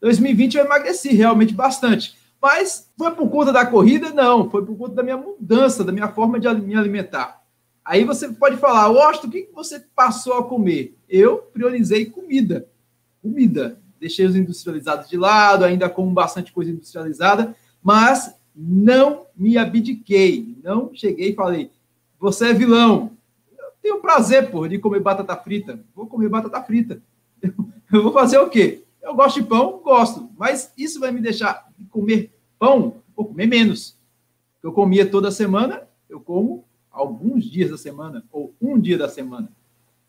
[0.00, 2.16] 2020 eu emagreci realmente bastante.
[2.42, 4.10] Mas foi por conta da corrida?
[4.10, 7.42] Não, foi por conta da minha mudança, da minha forma de me alimentar.
[7.84, 10.96] Aí você pode falar, Washington, o que você passou a comer?
[11.08, 12.66] Eu priorizei comida.
[13.22, 13.78] Comida.
[14.00, 20.94] Deixei os industrializados de lado, ainda como bastante coisa industrializada, mas não me abdiquei, não
[20.94, 21.70] cheguei e falei,
[22.18, 23.10] você é vilão.
[23.82, 25.80] tenho prazer, porra, de comer batata frita.
[25.94, 27.02] Vou comer batata frita.
[27.92, 28.82] Eu vou fazer o quê?
[29.02, 33.96] Eu gosto de pão, gosto, mas isso vai me deixar comer pão ou comer menos.
[34.62, 39.50] Eu comia toda semana, eu como alguns dias da semana ou um dia da semana.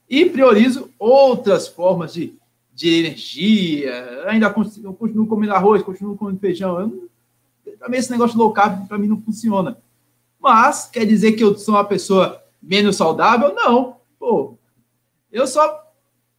[0.10, 2.34] E priorizo outras formas de,
[2.74, 4.24] de energia.
[4.28, 6.80] Ainda continuo, continuo comendo arroz, continuo comendo feijão.
[6.80, 7.10] Eu
[7.80, 9.78] também esse negócio low carb para mim não funciona.
[10.40, 13.54] Mas quer dizer que eu sou uma pessoa menos saudável?
[13.54, 13.98] Não.
[14.20, 14.58] Pô,
[15.32, 15.84] eu só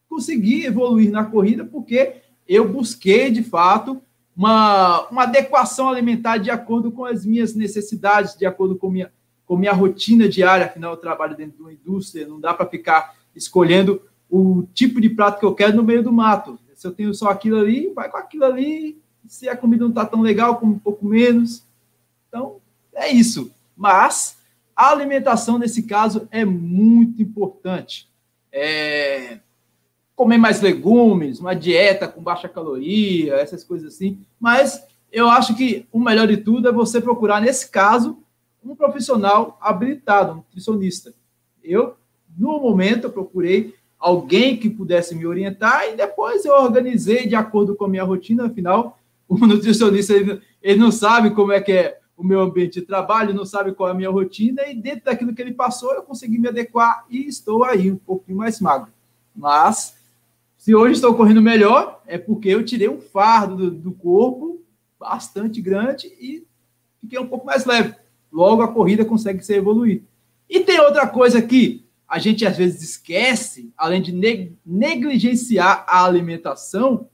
[0.09, 2.17] consegui evoluir na corrida porque
[2.49, 4.01] eu busquei, de fato,
[4.37, 9.11] uma, uma adequação alimentar de acordo com as minhas necessidades, de acordo com minha,
[9.45, 10.67] com minha rotina diária.
[10.67, 15.09] Afinal, eu trabalho dentro de uma indústria, não dá para ficar escolhendo o tipo de
[15.09, 16.59] prato que eu quero no meio do mato.
[16.75, 19.01] Se eu tenho só aquilo ali, vai com aquilo ali.
[19.29, 21.65] Se a comida não está tão legal, come um pouco menos.
[22.29, 22.57] Então,
[22.95, 23.51] é isso.
[23.77, 24.39] Mas
[24.75, 28.09] a alimentação, nesse caso, é muito importante.
[28.53, 29.41] É,
[30.15, 34.19] comer mais legumes, uma dieta com baixa caloria, essas coisas assim.
[34.41, 38.19] Mas eu acho que o melhor de tudo é você procurar, nesse caso,
[38.65, 41.15] um profissional habilitado, um nutricionista.
[41.63, 41.97] Eu,
[42.37, 47.85] no momento, procurei alguém que pudesse me orientar e depois eu organizei de acordo com
[47.85, 48.47] a minha rotina.
[48.47, 48.96] Afinal,
[49.29, 53.35] o nutricionista ele, ele não sabe como é que é o meu ambiente de trabalho,
[53.35, 56.39] não sabe qual é a minha rotina e dentro daquilo que ele passou eu consegui
[56.39, 58.91] me adequar e estou aí um pouquinho mais magro.
[59.35, 59.97] Mas
[60.57, 64.61] se hoje estou correndo melhor, é porque eu tirei um fardo do, do corpo
[64.99, 66.47] bastante grande e
[67.01, 67.95] fiquei um pouco mais leve.
[68.33, 70.03] Logo, a corrida consegue se evoluir.
[70.49, 74.13] E tem outra coisa que a gente às vezes esquece, além de
[74.65, 77.09] negligenciar a alimentação,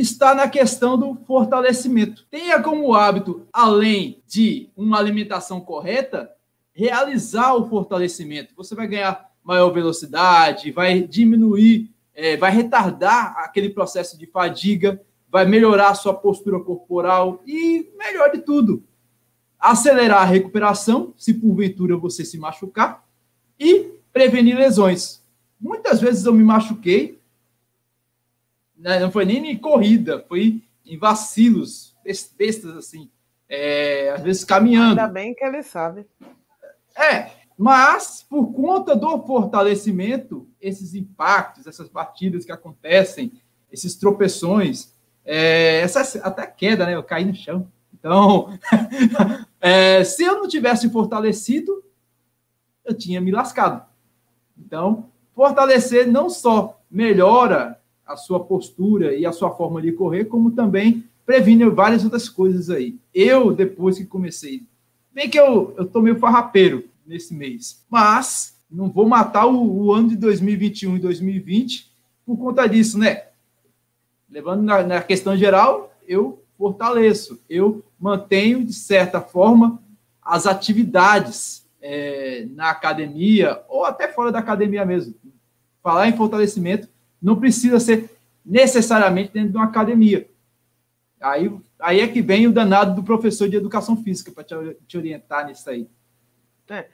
[0.00, 2.26] está na questão do fortalecimento.
[2.30, 6.30] Tenha como hábito, além de uma alimentação correta,
[6.72, 8.54] realizar o fortalecimento.
[8.56, 15.46] Você vai ganhar maior velocidade, vai diminuir é, vai retardar aquele processo de fadiga, vai
[15.46, 18.82] melhorar a sua postura corporal e, melhor de tudo,
[19.56, 23.06] acelerar a recuperação, se porventura você se machucar,
[23.58, 25.22] e prevenir lesões.
[25.60, 27.17] Muitas vezes eu me machuquei,
[28.78, 31.96] não foi nem em corrida, foi em vacilos,
[32.36, 33.10] bestas assim,
[33.48, 35.00] é, às vezes caminhando.
[35.00, 36.06] Ainda bem que ele sabe.
[36.96, 43.32] É, mas, por conta do fortalecimento, esses impactos, essas batidas que acontecem,
[43.70, 46.94] esses tropeções, é, essa, até queda, né?
[46.94, 47.70] Eu caí no chão.
[47.92, 48.56] Então,
[49.60, 51.84] é, se eu não tivesse fortalecido,
[52.84, 53.84] eu tinha me lascado.
[54.56, 60.50] Então, fortalecer não só melhora a sua postura e a sua forma de correr, como
[60.50, 62.96] também previne várias outras coisas aí.
[63.14, 64.64] Eu, depois que comecei,
[65.12, 67.84] bem que eu, eu tô meio farrapeiro, nesse mês.
[67.90, 71.90] Mas não vou matar o, o ano de 2021 e 2020
[72.24, 73.24] por conta disso, né?
[74.30, 79.82] Levando na, na questão geral, eu fortaleço, eu mantenho, de certa forma,
[80.20, 85.14] as atividades é, na academia ou até fora da academia mesmo.
[85.82, 86.88] Falar em fortalecimento
[87.20, 88.10] não precisa ser
[88.44, 90.28] necessariamente dentro de uma academia.
[91.20, 91.50] Aí,
[91.80, 94.54] aí é que vem o danado do professor de educação física para te,
[94.86, 95.88] te orientar nisso aí.
[96.68, 96.88] É.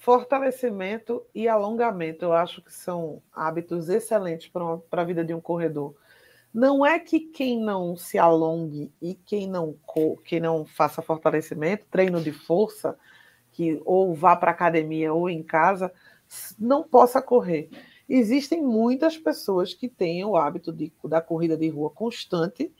[0.00, 5.96] Fortalecimento e alongamento, eu acho que são hábitos excelentes para a vida de um corredor.
[6.54, 9.76] Não é que quem não se alongue e quem não,
[10.24, 12.96] quem não faça fortalecimento, treino de força,
[13.52, 15.92] que ou vá para academia ou em casa,
[16.58, 17.68] não possa correr.
[18.08, 22.72] Existem muitas pessoas que têm o hábito de, da corrida de rua constante,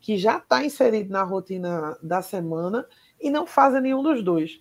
[0.00, 2.86] que já está inserido na rotina da semana
[3.20, 4.60] e não fazem nenhum dos dois.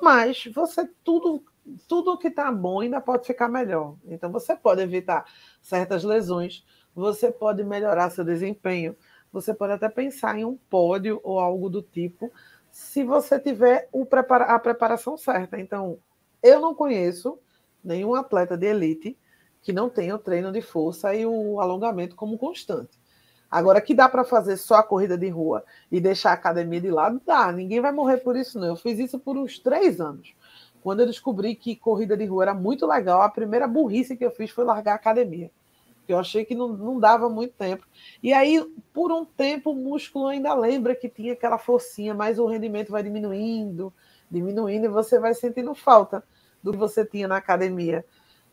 [0.00, 1.44] Mas você tudo
[1.88, 3.96] tudo que está bom ainda pode ficar melhor.
[4.06, 5.24] Então você pode evitar
[5.62, 8.94] certas lesões, você pode melhorar seu desempenho,
[9.32, 12.30] você pode até pensar em um pódio ou algo do tipo,
[12.70, 15.58] se você tiver o prepara a preparação certa.
[15.58, 15.98] Então,
[16.42, 17.38] eu não conheço
[17.82, 19.18] nenhum atleta de elite
[19.64, 23.00] que não tenha o treino de força e o alongamento como constante.
[23.50, 26.90] Agora, que dá para fazer só a corrida de rua e deixar a academia de
[26.90, 27.50] lado, dá.
[27.50, 28.68] Ninguém vai morrer por isso, não.
[28.68, 30.34] Eu fiz isso por uns três anos.
[30.82, 34.30] Quando eu descobri que corrida de rua era muito legal, a primeira burrice que eu
[34.30, 35.50] fiz foi largar a academia.
[36.06, 37.86] Eu achei que não, não dava muito tempo.
[38.22, 42.46] E aí, por um tempo, o músculo ainda lembra que tinha aquela forcinha, mas o
[42.46, 43.90] rendimento vai diminuindo,
[44.30, 46.22] diminuindo, e você vai sentindo falta
[46.62, 48.04] do que você tinha na academia.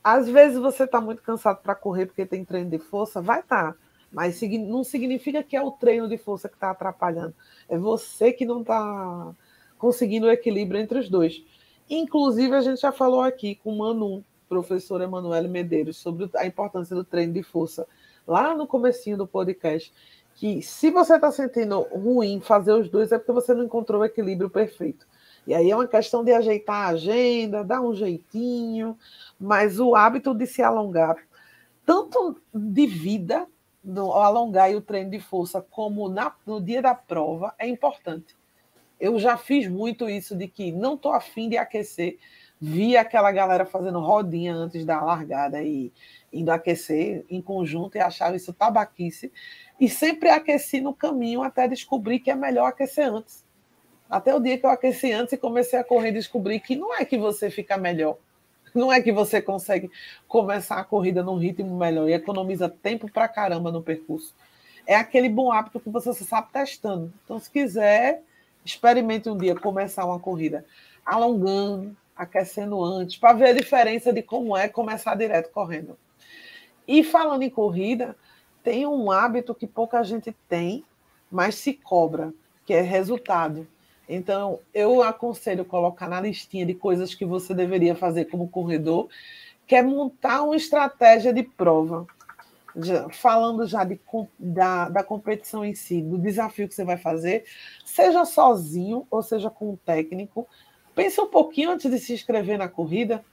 [0.03, 3.73] Às vezes você está muito cansado para correr porque tem treino de força, vai estar.
[3.73, 3.77] Tá
[4.11, 7.33] mas não significa que é o treino de força que está atrapalhando.
[7.69, 9.33] É você que não está
[9.77, 11.41] conseguindo o equilíbrio entre os dois.
[11.89, 16.93] Inclusive, a gente já falou aqui com o Manu professor Emanuele Medeiros sobre a importância
[16.93, 17.87] do treino de força
[18.27, 19.93] lá no comecinho do podcast,
[20.35, 24.05] que se você está sentindo ruim fazer os dois é porque você não encontrou o
[24.05, 25.07] equilíbrio perfeito.
[25.45, 28.97] E aí é uma questão de ajeitar a agenda, dar um jeitinho,
[29.39, 31.17] mas o hábito de se alongar,
[31.85, 33.47] tanto de vida,
[33.83, 38.35] no alongar e o treino de força, como na, no dia da prova, é importante.
[38.99, 42.19] Eu já fiz muito isso de que não estou afim de aquecer,
[42.59, 45.91] vi aquela galera fazendo rodinha antes da largada e
[46.31, 49.31] indo aquecer em conjunto e achava isso tabaquice.
[49.79, 53.43] E sempre aqueci no caminho até descobrir que é melhor aquecer antes.
[54.11, 57.05] Até o dia que eu aqueci antes e comecei a correr, descobri que não é
[57.05, 58.17] que você fica melhor,
[58.75, 59.89] não é que você consegue
[60.27, 64.35] começar a corrida num ritmo melhor e economiza tempo pra caramba no percurso.
[64.85, 67.13] É aquele bom hábito que você sabe testando.
[67.23, 68.21] Então, se quiser,
[68.65, 70.65] experimente um dia começar uma corrida
[71.05, 75.97] alongando, aquecendo antes, para ver a diferença de como é começar direto correndo.
[76.85, 78.13] E falando em corrida,
[78.61, 80.83] tem um hábito que pouca gente tem,
[81.31, 82.33] mas se cobra,
[82.65, 83.65] que é resultado.
[84.13, 89.07] Então, eu aconselho colocar na listinha de coisas que você deveria fazer como corredor,
[89.65, 92.05] que é montar uma estratégia de prova.
[92.75, 93.97] Já, falando já de,
[94.37, 97.45] da, da competição em si, do desafio que você vai fazer,
[97.85, 100.45] seja sozinho ou seja com um técnico,
[100.93, 103.23] pense um pouquinho antes de se inscrever na corrida,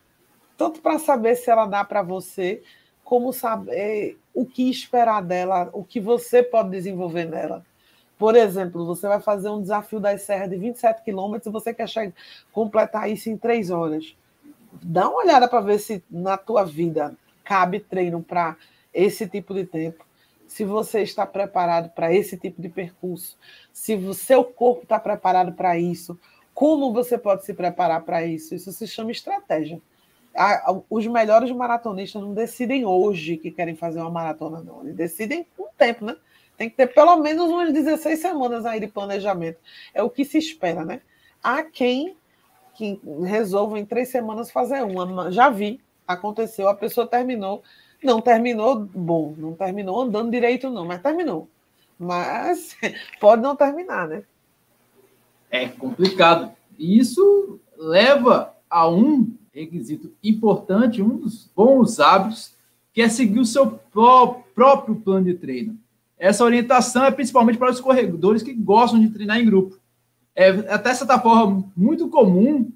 [0.57, 2.63] tanto para saber se ela dá para você,
[3.03, 7.65] como saber o que esperar dela, o que você pode desenvolver nela.
[8.19, 11.89] Por exemplo, você vai fazer um desafio das serras de 27 quilômetros e você quer
[11.89, 12.13] chegar,
[12.53, 14.17] completar isso em três horas.
[14.83, 18.57] Dá uma olhada para ver se na tua vida cabe treino para
[18.93, 20.05] esse tipo de tempo.
[20.47, 23.37] Se você está preparado para esse tipo de percurso,
[23.73, 26.19] se o seu corpo está preparado para isso,
[26.55, 28.55] como você pode se preparar para isso?
[28.55, 29.81] Isso se chama estratégia
[30.89, 34.83] os melhores maratonistas não decidem hoje que querem fazer uma maratona, não.
[34.83, 36.17] Eles decidem com um tempo, né?
[36.59, 39.59] Tem que ter pelo menos umas 16 semanas aí de planejamento.
[39.95, 41.01] É o que se espera, né?
[41.41, 42.17] Há quem
[42.75, 45.31] que resolva em três semanas fazer uma.
[45.31, 47.63] Já vi, aconteceu, a pessoa terminou.
[48.03, 51.49] Não terminou bom, não terminou andando direito, não, mas terminou.
[51.97, 52.77] Mas
[53.21, 54.25] pode não terminar, né?
[55.51, 56.53] É complicado.
[56.77, 62.55] Isso leva a um requisito importante, um dos bons hábitos,
[62.93, 65.79] que é seguir o seu pró próprio plano de treino.
[66.19, 69.79] Essa orientação é principalmente para os corredores que gostam de treinar em grupo.
[70.35, 72.71] É até certa forma muito comum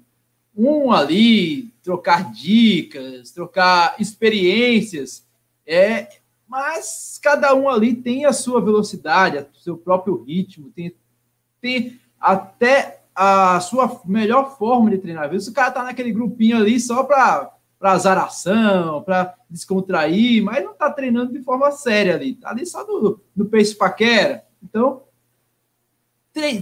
[0.55, 5.25] um ali trocar dicas, trocar experiências,
[5.65, 6.07] é,
[6.47, 10.93] mas cada um ali tem a sua velocidade, o seu próprio ritmo, tem,
[11.59, 15.29] tem até a sua melhor forma de treinar.
[15.29, 17.52] Vezes o cara tá naquele grupinho ali só para
[17.83, 22.87] para azaração, para descontrair, mas não está treinando de forma séria ali, tá ali só
[22.87, 24.45] no, no pace paquera.
[24.63, 25.03] Então,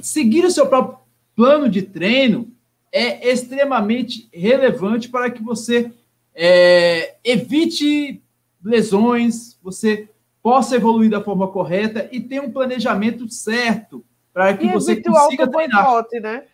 [0.02, 0.98] seguir o seu próprio
[1.36, 2.52] plano de treino
[2.92, 5.92] é extremamente relevante para que você
[6.34, 8.20] é, evite
[8.64, 10.10] lesões, você
[10.42, 14.04] possa evoluir da forma correta e tenha um planejamento certo
[14.34, 15.86] para que e você consiga treinar.
[15.86, 16.46] Boicote, né?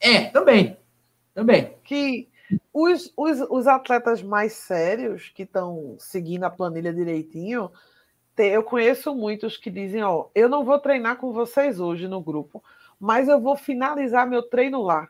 [0.00, 0.76] É, também.
[1.34, 1.72] Também.
[1.82, 2.28] Que
[2.72, 7.70] os, os, os atletas mais sérios que estão seguindo a planilha direitinho,
[8.36, 12.62] eu conheço muitos que dizem, ó, eu não vou treinar com vocês hoje no grupo,
[12.98, 15.08] mas eu vou finalizar meu treino lá.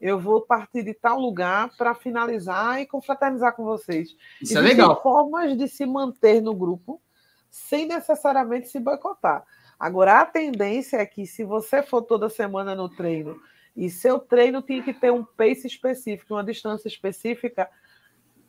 [0.00, 4.08] Eu vou partir de tal lugar para finalizar e confraternizar com vocês.
[4.40, 5.00] Isso Existem é legal.
[5.00, 7.00] formas de se manter no grupo
[7.48, 9.44] sem necessariamente se boicotar.
[9.78, 13.40] Agora, a tendência é que se você for toda semana no treino
[13.76, 17.68] e seu treino tem que ter um pace específico, uma distância específica,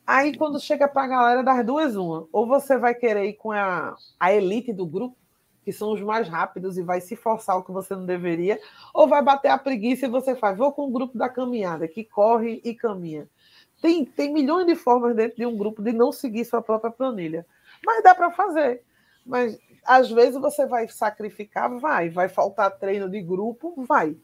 [0.05, 3.51] aí quando chega para a galera das duas, uma, ou você vai querer ir com
[3.51, 5.17] a, a elite do grupo,
[5.63, 8.59] que são os mais rápidos e vai se forçar o que você não deveria,
[8.93, 12.03] ou vai bater a preguiça e você faz, vou com o grupo da caminhada, que
[12.03, 13.29] corre e caminha.
[13.81, 17.45] Tem, tem milhões de formas dentro de um grupo de não seguir sua própria planilha.
[17.85, 18.81] Mas dá para fazer.
[19.25, 24.15] Mas às vezes você vai sacrificar, vai, vai faltar treino de grupo, vai.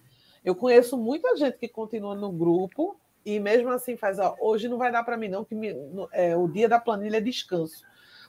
[0.44, 4.78] Eu conheço muita gente que continua no grupo e mesmo assim faz, ó, hoje não
[4.78, 5.76] vai dar para mim não, que me,
[6.12, 7.84] é, o dia da planilha é descanso.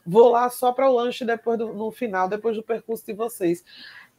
[0.05, 3.63] Vou lá só para o lanche depois do, no final, depois do percurso de vocês.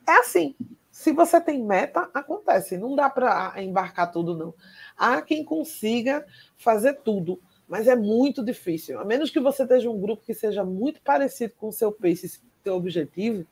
[0.07, 0.55] É assim.
[0.91, 2.77] Se você tem meta, acontece.
[2.77, 4.55] Não dá para embarcar tudo, não.
[4.97, 6.25] Há quem consiga
[6.57, 9.01] fazer tudo, mas é muito difícil.
[9.01, 12.41] A menos que você esteja um grupo que seja muito parecido com o seu pace
[12.63, 13.47] teu objetivo,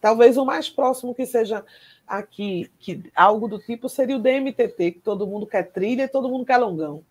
[0.00, 1.64] talvez o mais próximo que seja
[2.06, 6.28] aqui, que algo do tipo, seria o DMTT, que todo mundo quer trilha e todo
[6.28, 7.04] mundo quer longão.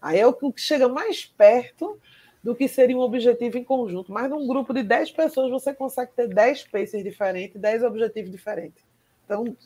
[0.00, 1.98] Aí é o que chega mais perto
[2.42, 4.12] do que seria um objetivo em conjunto.
[4.12, 8.84] Mas num grupo de 10 pessoas, você consegue ter 10 pacers diferentes, 10 objetivos diferentes.
[9.24, 9.56] Então,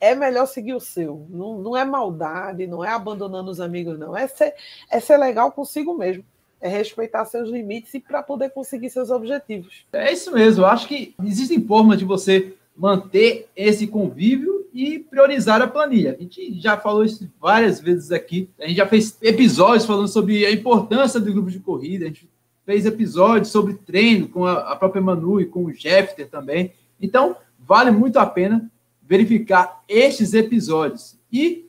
[0.00, 1.26] é melhor seguir o seu.
[1.28, 4.16] Não, não é maldade, não é abandonando os amigos, não.
[4.16, 4.54] É ser,
[4.88, 6.24] é ser legal consigo mesmo.
[6.64, 9.84] É respeitar seus limites e para poder conseguir seus objetivos.
[9.92, 10.62] É isso mesmo.
[10.62, 16.16] Eu acho que existem formas de você manter esse convívio e priorizar a planilha.
[16.18, 18.48] A gente já falou isso várias vezes aqui.
[18.58, 22.06] A gente já fez episódios falando sobre a importância do grupo de corrida.
[22.06, 22.28] A gente
[22.64, 26.72] fez episódios sobre treino com a, própria Manu e com o Jeffter também.
[27.00, 28.70] Então, vale muito a pena
[29.02, 31.16] verificar estes episódios.
[31.30, 31.68] E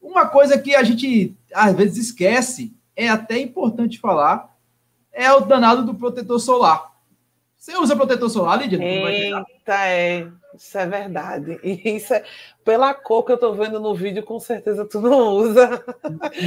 [0.00, 4.56] uma coisa que a gente às vezes esquece, é até importante falar,
[5.12, 6.96] é o danado do protetor solar.
[7.56, 8.82] Você usa protetor solar, Lídia?
[8.82, 10.28] Eita, é.
[10.56, 11.60] Isso é verdade.
[11.64, 12.24] Isso é,
[12.64, 15.84] pela cor que eu tô vendo no vídeo, com certeza tu não usa.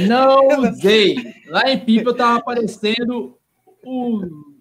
[0.08, 1.16] Não usei.
[1.46, 3.38] Lá em Pipa tava aparecendo
[3.84, 4.54] um,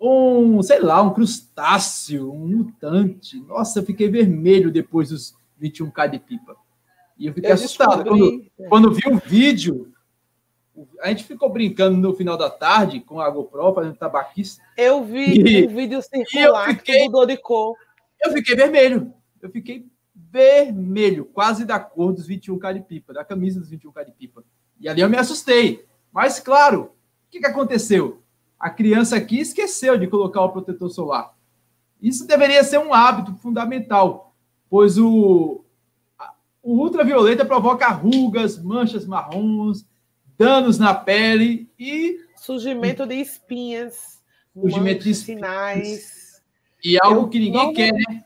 [0.00, 3.38] um, sei lá, um crustáceo, um mutante.
[3.40, 6.56] Nossa, eu fiquei vermelho depois dos 21k de pipa.
[7.18, 8.04] E eu fiquei eu assustado.
[8.04, 9.92] Quando, quando vi o vídeo,
[11.00, 14.62] a gente ficou brincando no final da tarde com a GoPro, fazendo tabaquista.
[14.76, 17.76] Eu vi o vídeo circular fiquei, que mudou de cor.
[18.20, 19.12] Eu fiquei vermelho.
[19.40, 24.12] Eu fiquei vermelho, quase da cor dos 21K de pipa, da camisa dos 21K de
[24.12, 24.44] pipa.
[24.78, 25.84] E ali eu me assustei.
[26.12, 28.22] Mas, claro, o que, que aconteceu?
[28.58, 31.34] A criança aqui esqueceu de colocar o protetor solar.
[32.00, 34.34] Isso deveria ser um hábito fundamental,
[34.68, 35.64] pois o,
[36.62, 39.86] o ultravioleta provoca rugas, manchas marrons,
[40.40, 42.18] danos na pele e.
[42.34, 44.22] Surgimento de espinhas.
[44.54, 46.42] Surgimento de sinais.
[46.82, 48.24] E algo eu, que ninguém quer, né?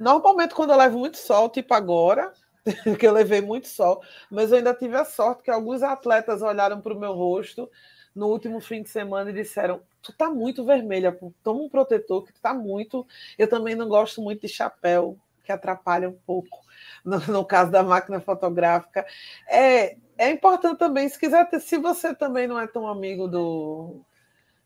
[0.00, 2.32] Normalmente, quando eu levo muito sol, tipo agora,
[2.98, 6.80] que eu levei muito sol, mas eu ainda tive a sorte que alguns atletas olharam
[6.80, 7.70] para o meu rosto
[8.14, 12.32] no último fim de semana e disseram: Tu tá muito vermelha, toma um protetor, que
[12.32, 13.06] tu tá muito.
[13.36, 16.66] Eu também não gosto muito de chapéu, que atrapalha um pouco.
[17.04, 19.06] No, no caso da máquina fotográfica.
[19.48, 24.00] É, é importante também, se quiser ter, se você também não é tão amigo do,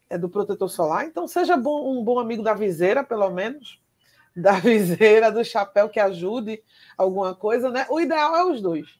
[0.08, 3.80] é do protetor solar, então seja bom, um bom amigo da viseira, pelo menos.
[4.34, 6.62] Da viseira, do chapéu que ajude
[6.96, 7.86] alguma coisa, né?
[7.90, 8.98] O ideal é os dois.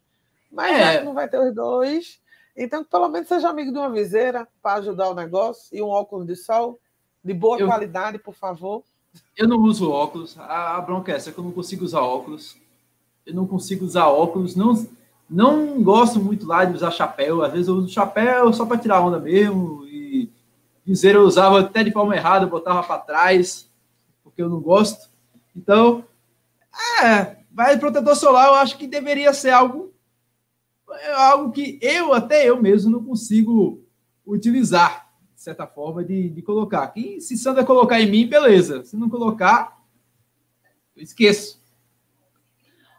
[0.51, 1.03] Mas é.
[1.03, 2.21] não vai ter os dois.
[2.55, 6.27] Então, pelo menos seja amigo de uma viseira para ajudar o negócio e um óculos
[6.27, 6.79] de sol
[7.25, 8.83] de boa eu, qualidade, por favor.
[9.37, 10.39] Eu não uso óculos.
[10.39, 12.57] A, a bronca é essa, que eu não consigo usar óculos.
[13.25, 14.57] Eu não consigo usar óculos.
[14.57, 14.87] Não,
[15.29, 17.43] não gosto muito lá de usar chapéu.
[17.43, 19.87] Às vezes eu uso chapéu só para tirar onda mesmo.
[19.87, 20.31] E
[20.85, 23.69] dizer eu usava até de forma errada, botava para trás,
[24.23, 25.09] porque eu não gosto.
[25.55, 26.05] Então,
[27.03, 29.93] é, mas protetor solar eu acho que deveria ser algo
[31.01, 33.83] é algo que eu, até eu mesmo, não consigo
[34.27, 36.87] utilizar, de certa forma, de, de colocar.
[36.89, 38.85] Que, se Sandra colocar em mim, beleza.
[38.85, 39.81] Se não colocar,
[40.95, 41.62] eu esqueço.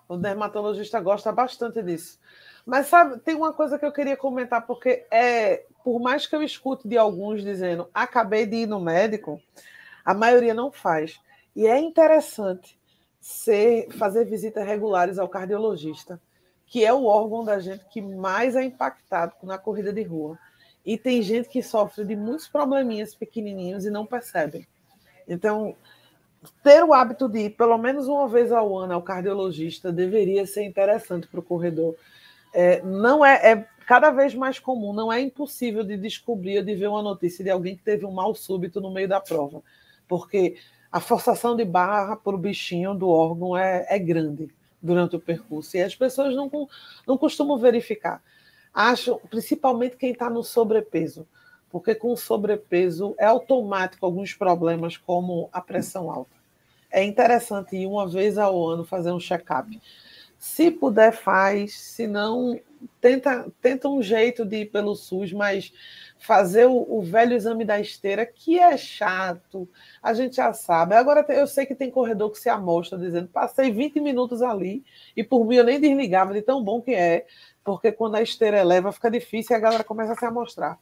[0.07, 2.19] O dermatologista gosta bastante disso.
[2.65, 6.41] Mas sabe, tem uma coisa que eu queria comentar, porque é, por mais que eu
[6.41, 9.41] escute de alguns dizendo acabei de ir no médico,
[10.03, 11.19] a maioria não faz.
[11.55, 12.77] E é interessante
[13.19, 16.19] ser, fazer visitas regulares ao cardiologista,
[16.65, 20.37] que é o órgão da gente que mais é impactado na corrida de rua.
[20.85, 24.67] E tem gente que sofre de muitos probleminhas pequenininhos e não percebem.
[25.27, 25.75] Então,
[26.63, 30.63] ter o hábito de ir pelo menos uma vez ao ano ao cardiologista deveria ser
[30.63, 31.95] interessante para o corredor.
[32.53, 36.87] É, não é, é cada vez mais comum, não é impossível de descobrir, de ver
[36.87, 39.61] uma notícia de alguém que teve um mal súbito no meio da prova,
[40.07, 40.55] porque
[40.91, 44.49] a forçação de barra para o bichinho do órgão é, é grande
[44.81, 46.51] durante o percurso e as pessoas não,
[47.07, 48.21] não costumam verificar.
[48.73, 51.27] Acho, principalmente quem está no sobrepeso,
[51.73, 56.35] porque com sobrepeso é automático alguns problemas, como a pressão alta.
[56.91, 59.81] É interessante ir uma vez ao ano fazer um check-up.
[60.37, 62.59] Se puder, faz, se não,
[63.01, 65.73] tenta, tenta um jeito de ir pelo SUS, mas
[66.19, 69.67] fazer o, o, velho exame da esteira, que é chato,
[69.99, 70.93] a gente já sabe.
[70.93, 74.83] Agora eu sei que tem corredor que se amostra dizendo: passei 20 minutos ali
[75.17, 77.25] e por mim eu nem desligava de tão bom que é,
[77.63, 80.77] porque quando a esteira eleva fica difícil e a galera começa a se amostrar.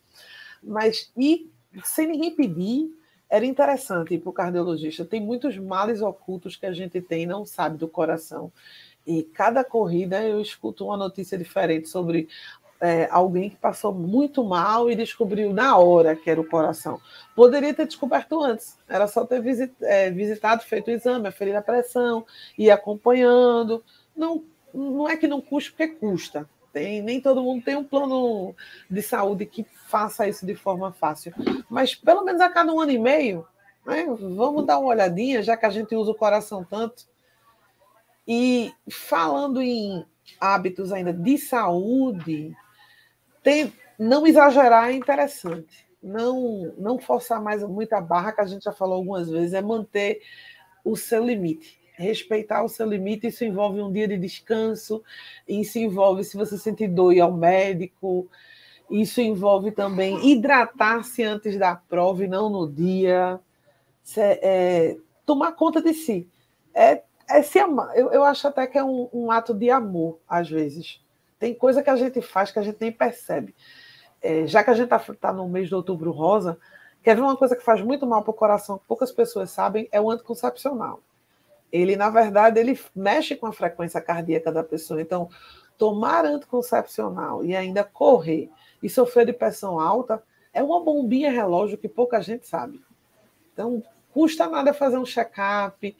[0.61, 1.49] Mas e
[1.83, 2.89] sem ninguém pedir,
[3.29, 5.05] era interessante ir para o cardiologista.
[5.05, 8.51] Tem muitos males ocultos que a gente tem não sabe do coração.
[9.07, 12.27] E cada corrida eu escuto uma notícia diferente sobre
[12.79, 16.99] é, alguém que passou muito mal e descobriu na hora que era o coração.
[17.35, 19.41] Poderia ter descoberto antes, era só ter
[19.81, 22.25] é, visitado, feito o exame, aferido a pressão,
[22.57, 23.83] ir acompanhando.
[24.15, 24.43] Não,
[24.73, 28.55] não é que não custa, porque custa tem, nem todo mundo tem um plano
[28.89, 31.33] de saúde que faça isso de forma fácil.
[31.69, 33.45] Mas pelo menos a cada um ano e meio,
[33.85, 37.05] né, vamos dar uma olhadinha, já que a gente usa o coração tanto.
[38.27, 40.05] E falando em
[40.39, 42.55] hábitos ainda de saúde,
[43.43, 45.89] tem, não exagerar é interessante.
[46.01, 50.21] Não, não forçar mais muita barra, que a gente já falou algumas vezes, é manter
[50.83, 55.03] o seu limite respeitar o seu limite, isso envolve um dia de descanso,
[55.47, 58.29] isso envolve, se você sentir dor, ir ao médico,
[58.89, 63.39] isso envolve também hidratar-se antes da prova e não no dia,
[64.17, 66.27] é, tomar conta de si.
[66.73, 67.95] É, é se amar.
[67.97, 71.01] Eu, eu acho até que é um, um, ato de amor, às vezes.
[71.39, 73.55] Tem coisa que a gente faz que a gente nem percebe.
[74.21, 76.57] É, já que a gente está tá no mês de outubro rosa,
[77.01, 79.87] quer ver uma coisa que faz muito mal para o coração, que poucas pessoas sabem,
[79.91, 81.01] é o anticoncepcional
[81.71, 85.01] ele, na verdade, ele mexe com a frequência cardíaca da pessoa.
[85.01, 85.29] Então,
[85.77, 88.49] tomar anticoncepcional e ainda correr
[88.83, 90.21] e sofrer de pressão alta
[90.53, 92.81] é uma bombinha relógio que pouca gente sabe.
[93.53, 93.81] Então,
[94.13, 95.95] custa nada fazer um check-up.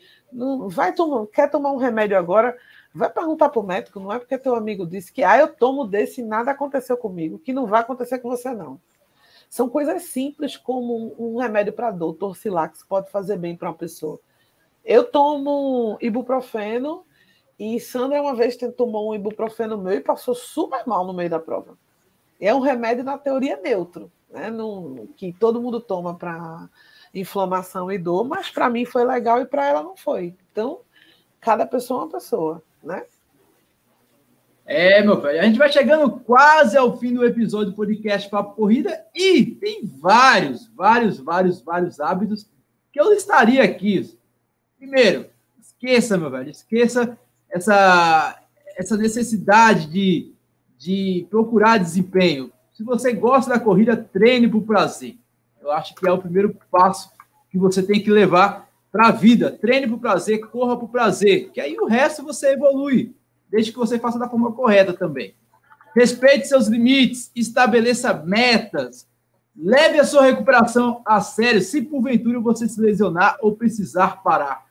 [0.67, 2.57] vai tomar, quer tomar um remédio agora?
[2.93, 5.85] Vai perguntar para o médico, não é porque teu amigo disse que ah, eu tomo
[5.85, 8.79] desse e nada aconteceu comigo, que não vai acontecer com você, não.
[9.49, 14.19] São coisas simples como um remédio para dor, Torcilax, pode fazer bem para uma pessoa.
[14.83, 17.05] Eu tomo ibuprofeno
[17.59, 21.39] e Sandra uma vez tomou um ibuprofeno meu e passou super mal no meio da
[21.39, 21.77] prova.
[22.39, 24.49] É um remédio na teoria neutro, né?
[24.49, 26.67] No, que todo mundo toma para
[27.13, 30.35] inflamação e dor, mas para mim foi legal e para ela não foi.
[30.51, 30.79] Então,
[31.39, 33.03] cada pessoa é uma pessoa, né?
[34.65, 38.55] É, meu velho, a gente vai chegando quase ao fim do episódio do podcast Papo
[38.55, 42.49] Corrida e tem vários, vários, vários, vários hábitos
[42.91, 44.17] que eu listaria aqui.
[44.81, 45.27] Primeiro,
[45.61, 47.15] esqueça, meu velho, esqueça
[47.51, 48.35] essa,
[48.75, 50.33] essa necessidade de,
[50.75, 52.51] de procurar desempenho.
[52.73, 55.19] Se você gosta da corrida, treine por prazer.
[55.61, 57.11] Eu acho que é o primeiro passo
[57.51, 59.51] que você tem que levar para a vida.
[59.51, 63.15] Treine por prazer, corra por prazer, que aí o resto você evolui,
[63.51, 65.35] desde que você faça da forma correta também.
[65.95, 69.07] Respeite seus limites, estabeleça metas,
[69.55, 74.70] leve a sua recuperação a sério, se porventura você se lesionar ou precisar parar.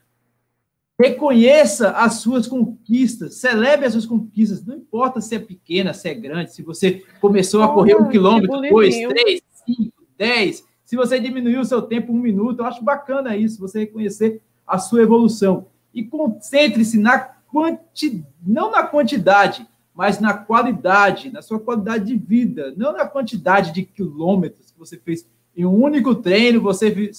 [1.01, 6.13] Reconheça as suas conquistas, celebre as suas conquistas, não importa se é pequena, se é
[6.13, 11.63] grande, se você começou a correr um quilômetro, dois, três, cinco, dez, se você diminuiu
[11.63, 15.69] o seu tempo um minuto, eu acho bacana isso, você reconhecer a sua evolução.
[15.95, 22.75] E concentre-se na quantidade, não na quantidade, mas na qualidade, na sua qualidade de vida,
[22.77, 25.27] não na quantidade de quilômetros que você fez
[25.57, 27.11] em um único treino, você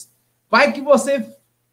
[0.51, 1.25] vai que você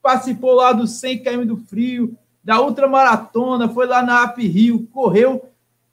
[0.08, 5.50] participou lá do 100 km do frio, da ultramaratona, foi lá na Ap Rio, correu,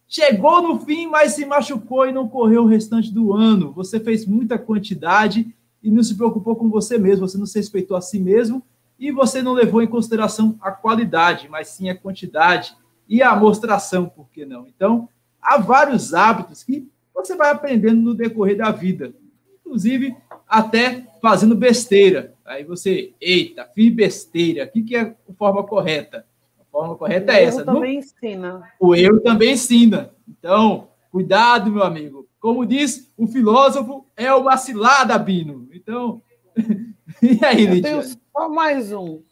[0.08, 3.74] chegou no fim, mas se machucou e não correu o restante do ano.
[3.74, 5.54] Você fez muita quantidade
[5.84, 8.64] e não se preocupou com você mesmo, você não se respeitou a si mesmo
[8.98, 12.74] e você não levou em consideração a qualidade, mas sim a quantidade
[13.10, 14.66] e a amostração, por que não?
[14.66, 15.10] Então,
[15.42, 19.14] há vários hábitos que você vai aprendendo no decorrer da vida,
[19.60, 20.16] inclusive
[20.48, 22.35] até fazendo besteira.
[22.46, 24.66] Aí você, eita, fiz besteira.
[24.66, 26.28] O que, que é a forma correta?
[26.62, 27.64] A forma correta é essa.
[27.64, 28.00] O também não...
[28.00, 28.72] ensina.
[28.80, 30.12] O eu também ensina.
[30.28, 32.30] Então, cuidado, meu amigo.
[32.40, 35.68] Como diz o filósofo, é uma cilada, Bino.
[35.74, 36.22] Então,
[37.22, 38.04] e aí, Lidia?
[38.04, 39.24] só mais um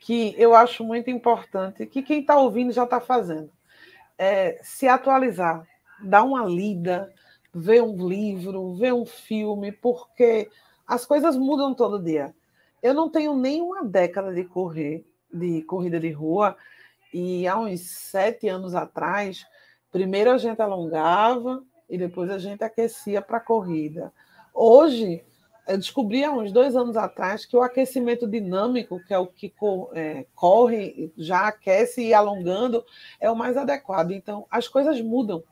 [0.00, 3.50] que eu acho muito importante, que quem está ouvindo já está fazendo.
[4.18, 5.64] É se atualizar,
[6.02, 7.12] dar uma lida,
[7.54, 10.50] ver um livro, ver um filme, porque
[10.86, 12.34] as coisas mudam todo dia.
[12.82, 16.56] Eu não tenho nem uma década de correr, de corrida de rua,
[17.12, 19.46] e há uns sete anos atrás,
[19.90, 24.12] primeiro a gente alongava e depois a gente aquecia para a corrida.
[24.54, 25.24] Hoje,
[25.66, 29.52] eu descobri há uns dois anos atrás que o aquecimento dinâmico, que é o que
[29.92, 32.84] é, corre, já aquece e alongando,
[33.20, 34.12] é o mais adequado.
[34.12, 35.42] Então, as coisas mudam.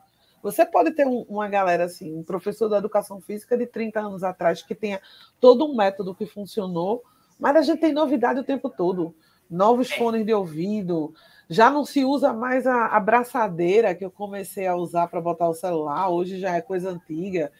[0.41, 4.23] Você pode ter um, uma galera assim, um professor da educação física de 30 anos
[4.23, 5.01] atrás que tenha
[5.39, 7.03] todo um método que funcionou,
[7.39, 9.15] mas a gente tem novidade o tempo todo.
[9.49, 9.95] Novos é.
[9.95, 11.13] fones de ouvido,
[11.49, 15.53] já não se usa mais a abraçadeira que eu comecei a usar para botar o
[15.53, 17.51] celular, hoje já é coisa antiga.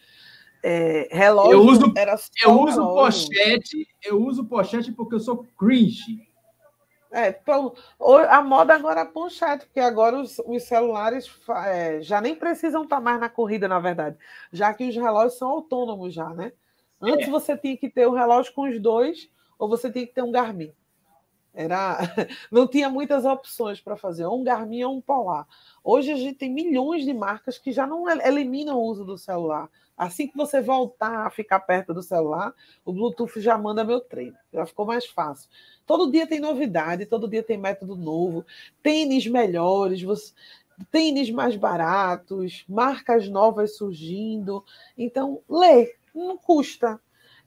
[0.62, 6.28] É, relógio eu uso, era eu uso pochete, eu uso pochete porque eu sou cringe.
[7.12, 7.74] É, então,
[8.28, 11.28] a moda agora é pochete, porque agora os, os celulares
[11.66, 14.16] é, já nem precisam estar mais na corrida, na verdade,
[14.52, 16.52] já que os relógios são autônomos já, né?
[17.02, 17.30] Antes é.
[17.30, 19.28] você tinha que ter o um relógio com os dois,
[19.60, 20.72] ou você tinha que ter um Garmin.
[21.52, 21.98] Era,
[22.50, 25.46] não tinha muitas opções para fazer, um Garmin ou um Polar.
[25.84, 29.68] Hoje a gente tem milhões de marcas que já não eliminam o uso do celular.
[29.96, 32.54] Assim que você voltar a ficar perto do celular,
[32.86, 34.36] o Bluetooth já manda meu treino.
[34.50, 35.50] Já ficou mais fácil.
[35.84, 38.46] Todo dia tem novidade, todo dia tem método novo,
[38.82, 40.32] tênis melhores, você,
[40.90, 44.64] tênis mais baratos, marcas novas surgindo.
[44.96, 46.98] Então, lê, não custa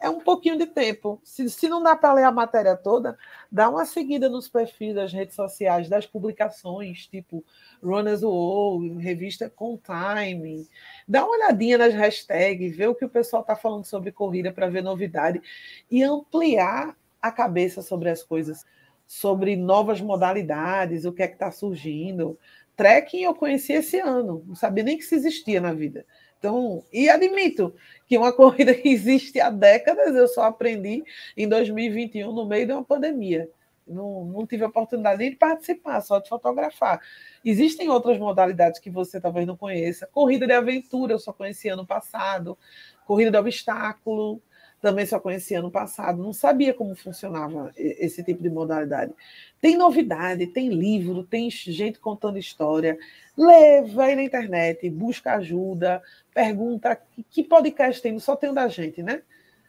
[0.03, 1.21] é um pouquinho de tempo.
[1.23, 3.17] Se, se não dá para ler a matéria toda,
[3.49, 7.41] dá uma seguida nos perfis das redes sociais, das publicações, tipo
[7.81, 10.67] Runners World, revista Com Time.
[11.07, 14.67] Dá uma olhadinha nas hashtags, vê o que o pessoal está falando sobre corrida para
[14.67, 15.41] ver novidade
[15.89, 18.65] e ampliar a cabeça sobre as coisas,
[19.07, 22.37] sobre novas modalidades, o que é que está surgindo.
[22.75, 26.05] Trekking eu conheci esse ano, não sabia nem que isso existia na vida.
[26.43, 27.73] Então, e admito
[28.05, 31.01] que uma corrida que existe há décadas, eu só aprendi
[31.37, 33.49] em 2021, no meio de uma pandemia.
[33.87, 36.99] Não, não tive a oportunidade nem de participar, só de fotografar.
[37.45, 40.05] Existem outras modalidades que você talvez não conheça.
[40.07, 42.57] Corrida de aventura, eu só conheci ano passado.
[43.05, 44.41] Corrida de obstáculo,
[44.83, 46.21] também só conheci ano passado.
[46.21, 49.13] Não sabia como funcionava esse tipo de modalidade.
[49.61, 52.97] Tem novidade, tem livro, tem gente contando história.
[53.37, 56.03] Lê, vai na internet, busca ajuda,
[56.33, 59.21] pergunta que podcast tem, só tem o da gente, né?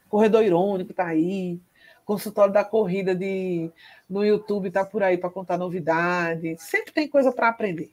[0.08, 1.60] Corredor Irônico está aí,
[2.04, 3.70] consultório da corrida de,
[4.10, 6.56] no YouTube está por aí para contar novidade.
[6.58, 7.92] Sempre tem coisa para aprender.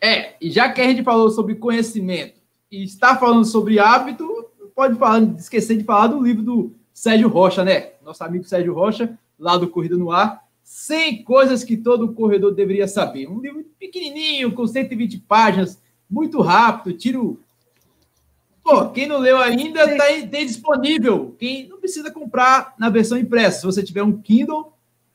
[0.00, 2.40] É, e já que a gente falou sobre conhecimento
[2.70, 4.33] e está falando sobre hábito,
[4.74, 7.92] pode falar, esquecer de falar do livro do Sérgio Rocha, né?
[8.04, 10.42] Nosso amigo Sérgio Rocha, lá do Corrida no Ar.
[10.62, 13.28] 100 coisas que todo corredor deveria saber.
[13.28, 17.40] Um livro pequenininho, com 120 páginas, muito rápido, tiro
[18.64, 21.36] Pô, quem não leu ainda, tá, tem disponível.
[21.38, 23.60] Quem não precisa comprar na versão impressa.
[23.60, 24.72] Se você tiver um Kindle,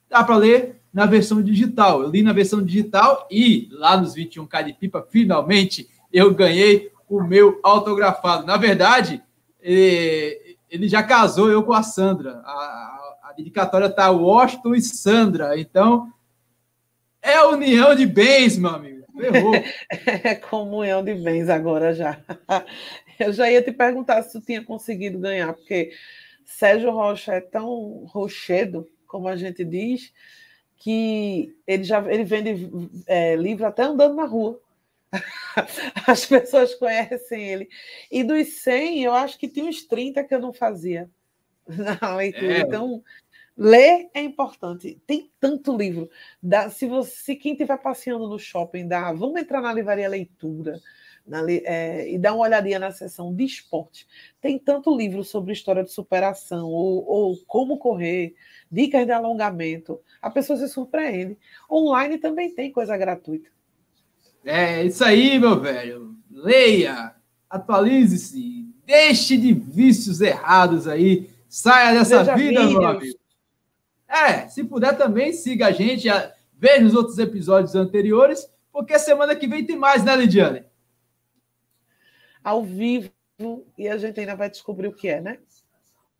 [0.08, 2.00] dá para ler na versão digital.
[2.00, 7.20] Eu li na versão digital e lá nos 21K de pipa, finalmente, eu ganhei o
[7.24, 8.46] meu autografado.
[8.46, 9.20] Na verdade,
[9.62, 12.40] ele já casou eu com a Sandra.
[12.44, 15.58] A, a, a dedicatória tá Washington e Sandra.
[15.58, 16.12] Então,
[17.22, 19.04] é união de bens, meu amigo.
[19.16, 19.52] Ferrou.
[20.24, 22.18] É comunhão de bens agora já.
[23.18, 25.92] Eu já ia te perguntar se tu tinha conseguido ganhar, porque
[26.46, 30.10] Sérgio Rocha é tão rochedo, como a gente diz,
[30.78, 32.70] que ele já ele vende
[33.06, 34.58] é, livro até andando na rua.
[36.06, 37.68] As pessoas conhecem ele.
[38.10, 41.10] E dos 100, eu acho que tinha uns 30 que eu não fazia
[41.66, 42.58] na leitura.
[42.58, 42.60] É.
[42.60, 43.02] Então,
[43.56, 45.00] ler é importante.
[45.06, 46.08] Tem tanto livro.
[46.42, 50.80] Dá, se, você, se quem estiver passeando no shopping, dá, vamos entrar na livraria leitura
[51.26, 54.06] na, é, e dar uma olhadinha na seção de esporte.
[54.40, 58.34] Tem tanto livro sobre história de superação, ou, ou como correr,
[58.70, 60.00] dicas de alongamento.
[60.20, 61.38] A pessoa se surpreende.
[61.70, 63.48] Online também tem coisa gratuita.
[64.44, 66.16] É isso aí, meu velho.
[66.30, 67.14] Leia,
[67.48, 72.72] atualize-se, deixe de vícios errados aí, saia dessa vida, vídeos.
[72.72, 73.18] meu amigo.
[74.08, 76.08] É, se puder também, siga a gente,
[76.56, 80.64] veja os outros episódios anteriores, porque semana que vem tem mais, né, Lidiane?
[82.42, 83.10] ao vivo
[83.76, 85.38] e a gente ainda vai descobrir o que é, né?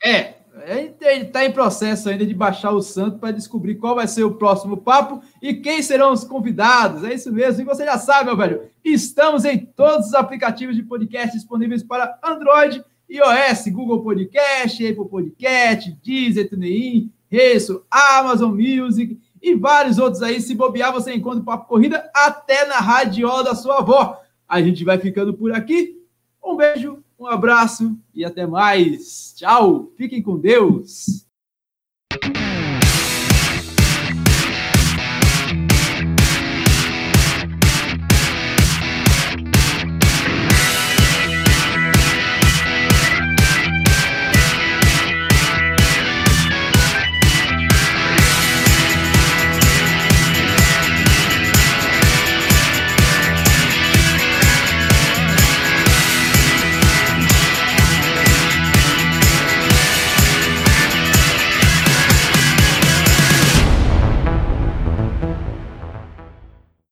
[0.03, 0.35] É,
[0.67, 4.35] ele está em processo ainda de baixar o santo para descobrir qual vai ser o
[4.35, 7.05] próximo papo e quem serão os convidados.
[7.05, 7.63] É isso mesmo.
[7.63, 12.19] E você já sabe, meu velho, estamos em todos os aplicativos de podcast disponíveis para
[12.23, 20.41] Android iOS, Google Podcast, Apple Podcast, Deezer, TuneIn, Resso, Amazon Music e vários outros aí.
[20.41, 24.21] Se bobear, você encontra o Papo Corrida até na radiola da sua avó.
[24.49, 26.01] A gente vai ficando por aqui.
[26.43, 29.35] Um beijo, um abraço e até mais.
[29.37, 29.93] Tchau.
[29.97, 31.30] Fiquem com Deus.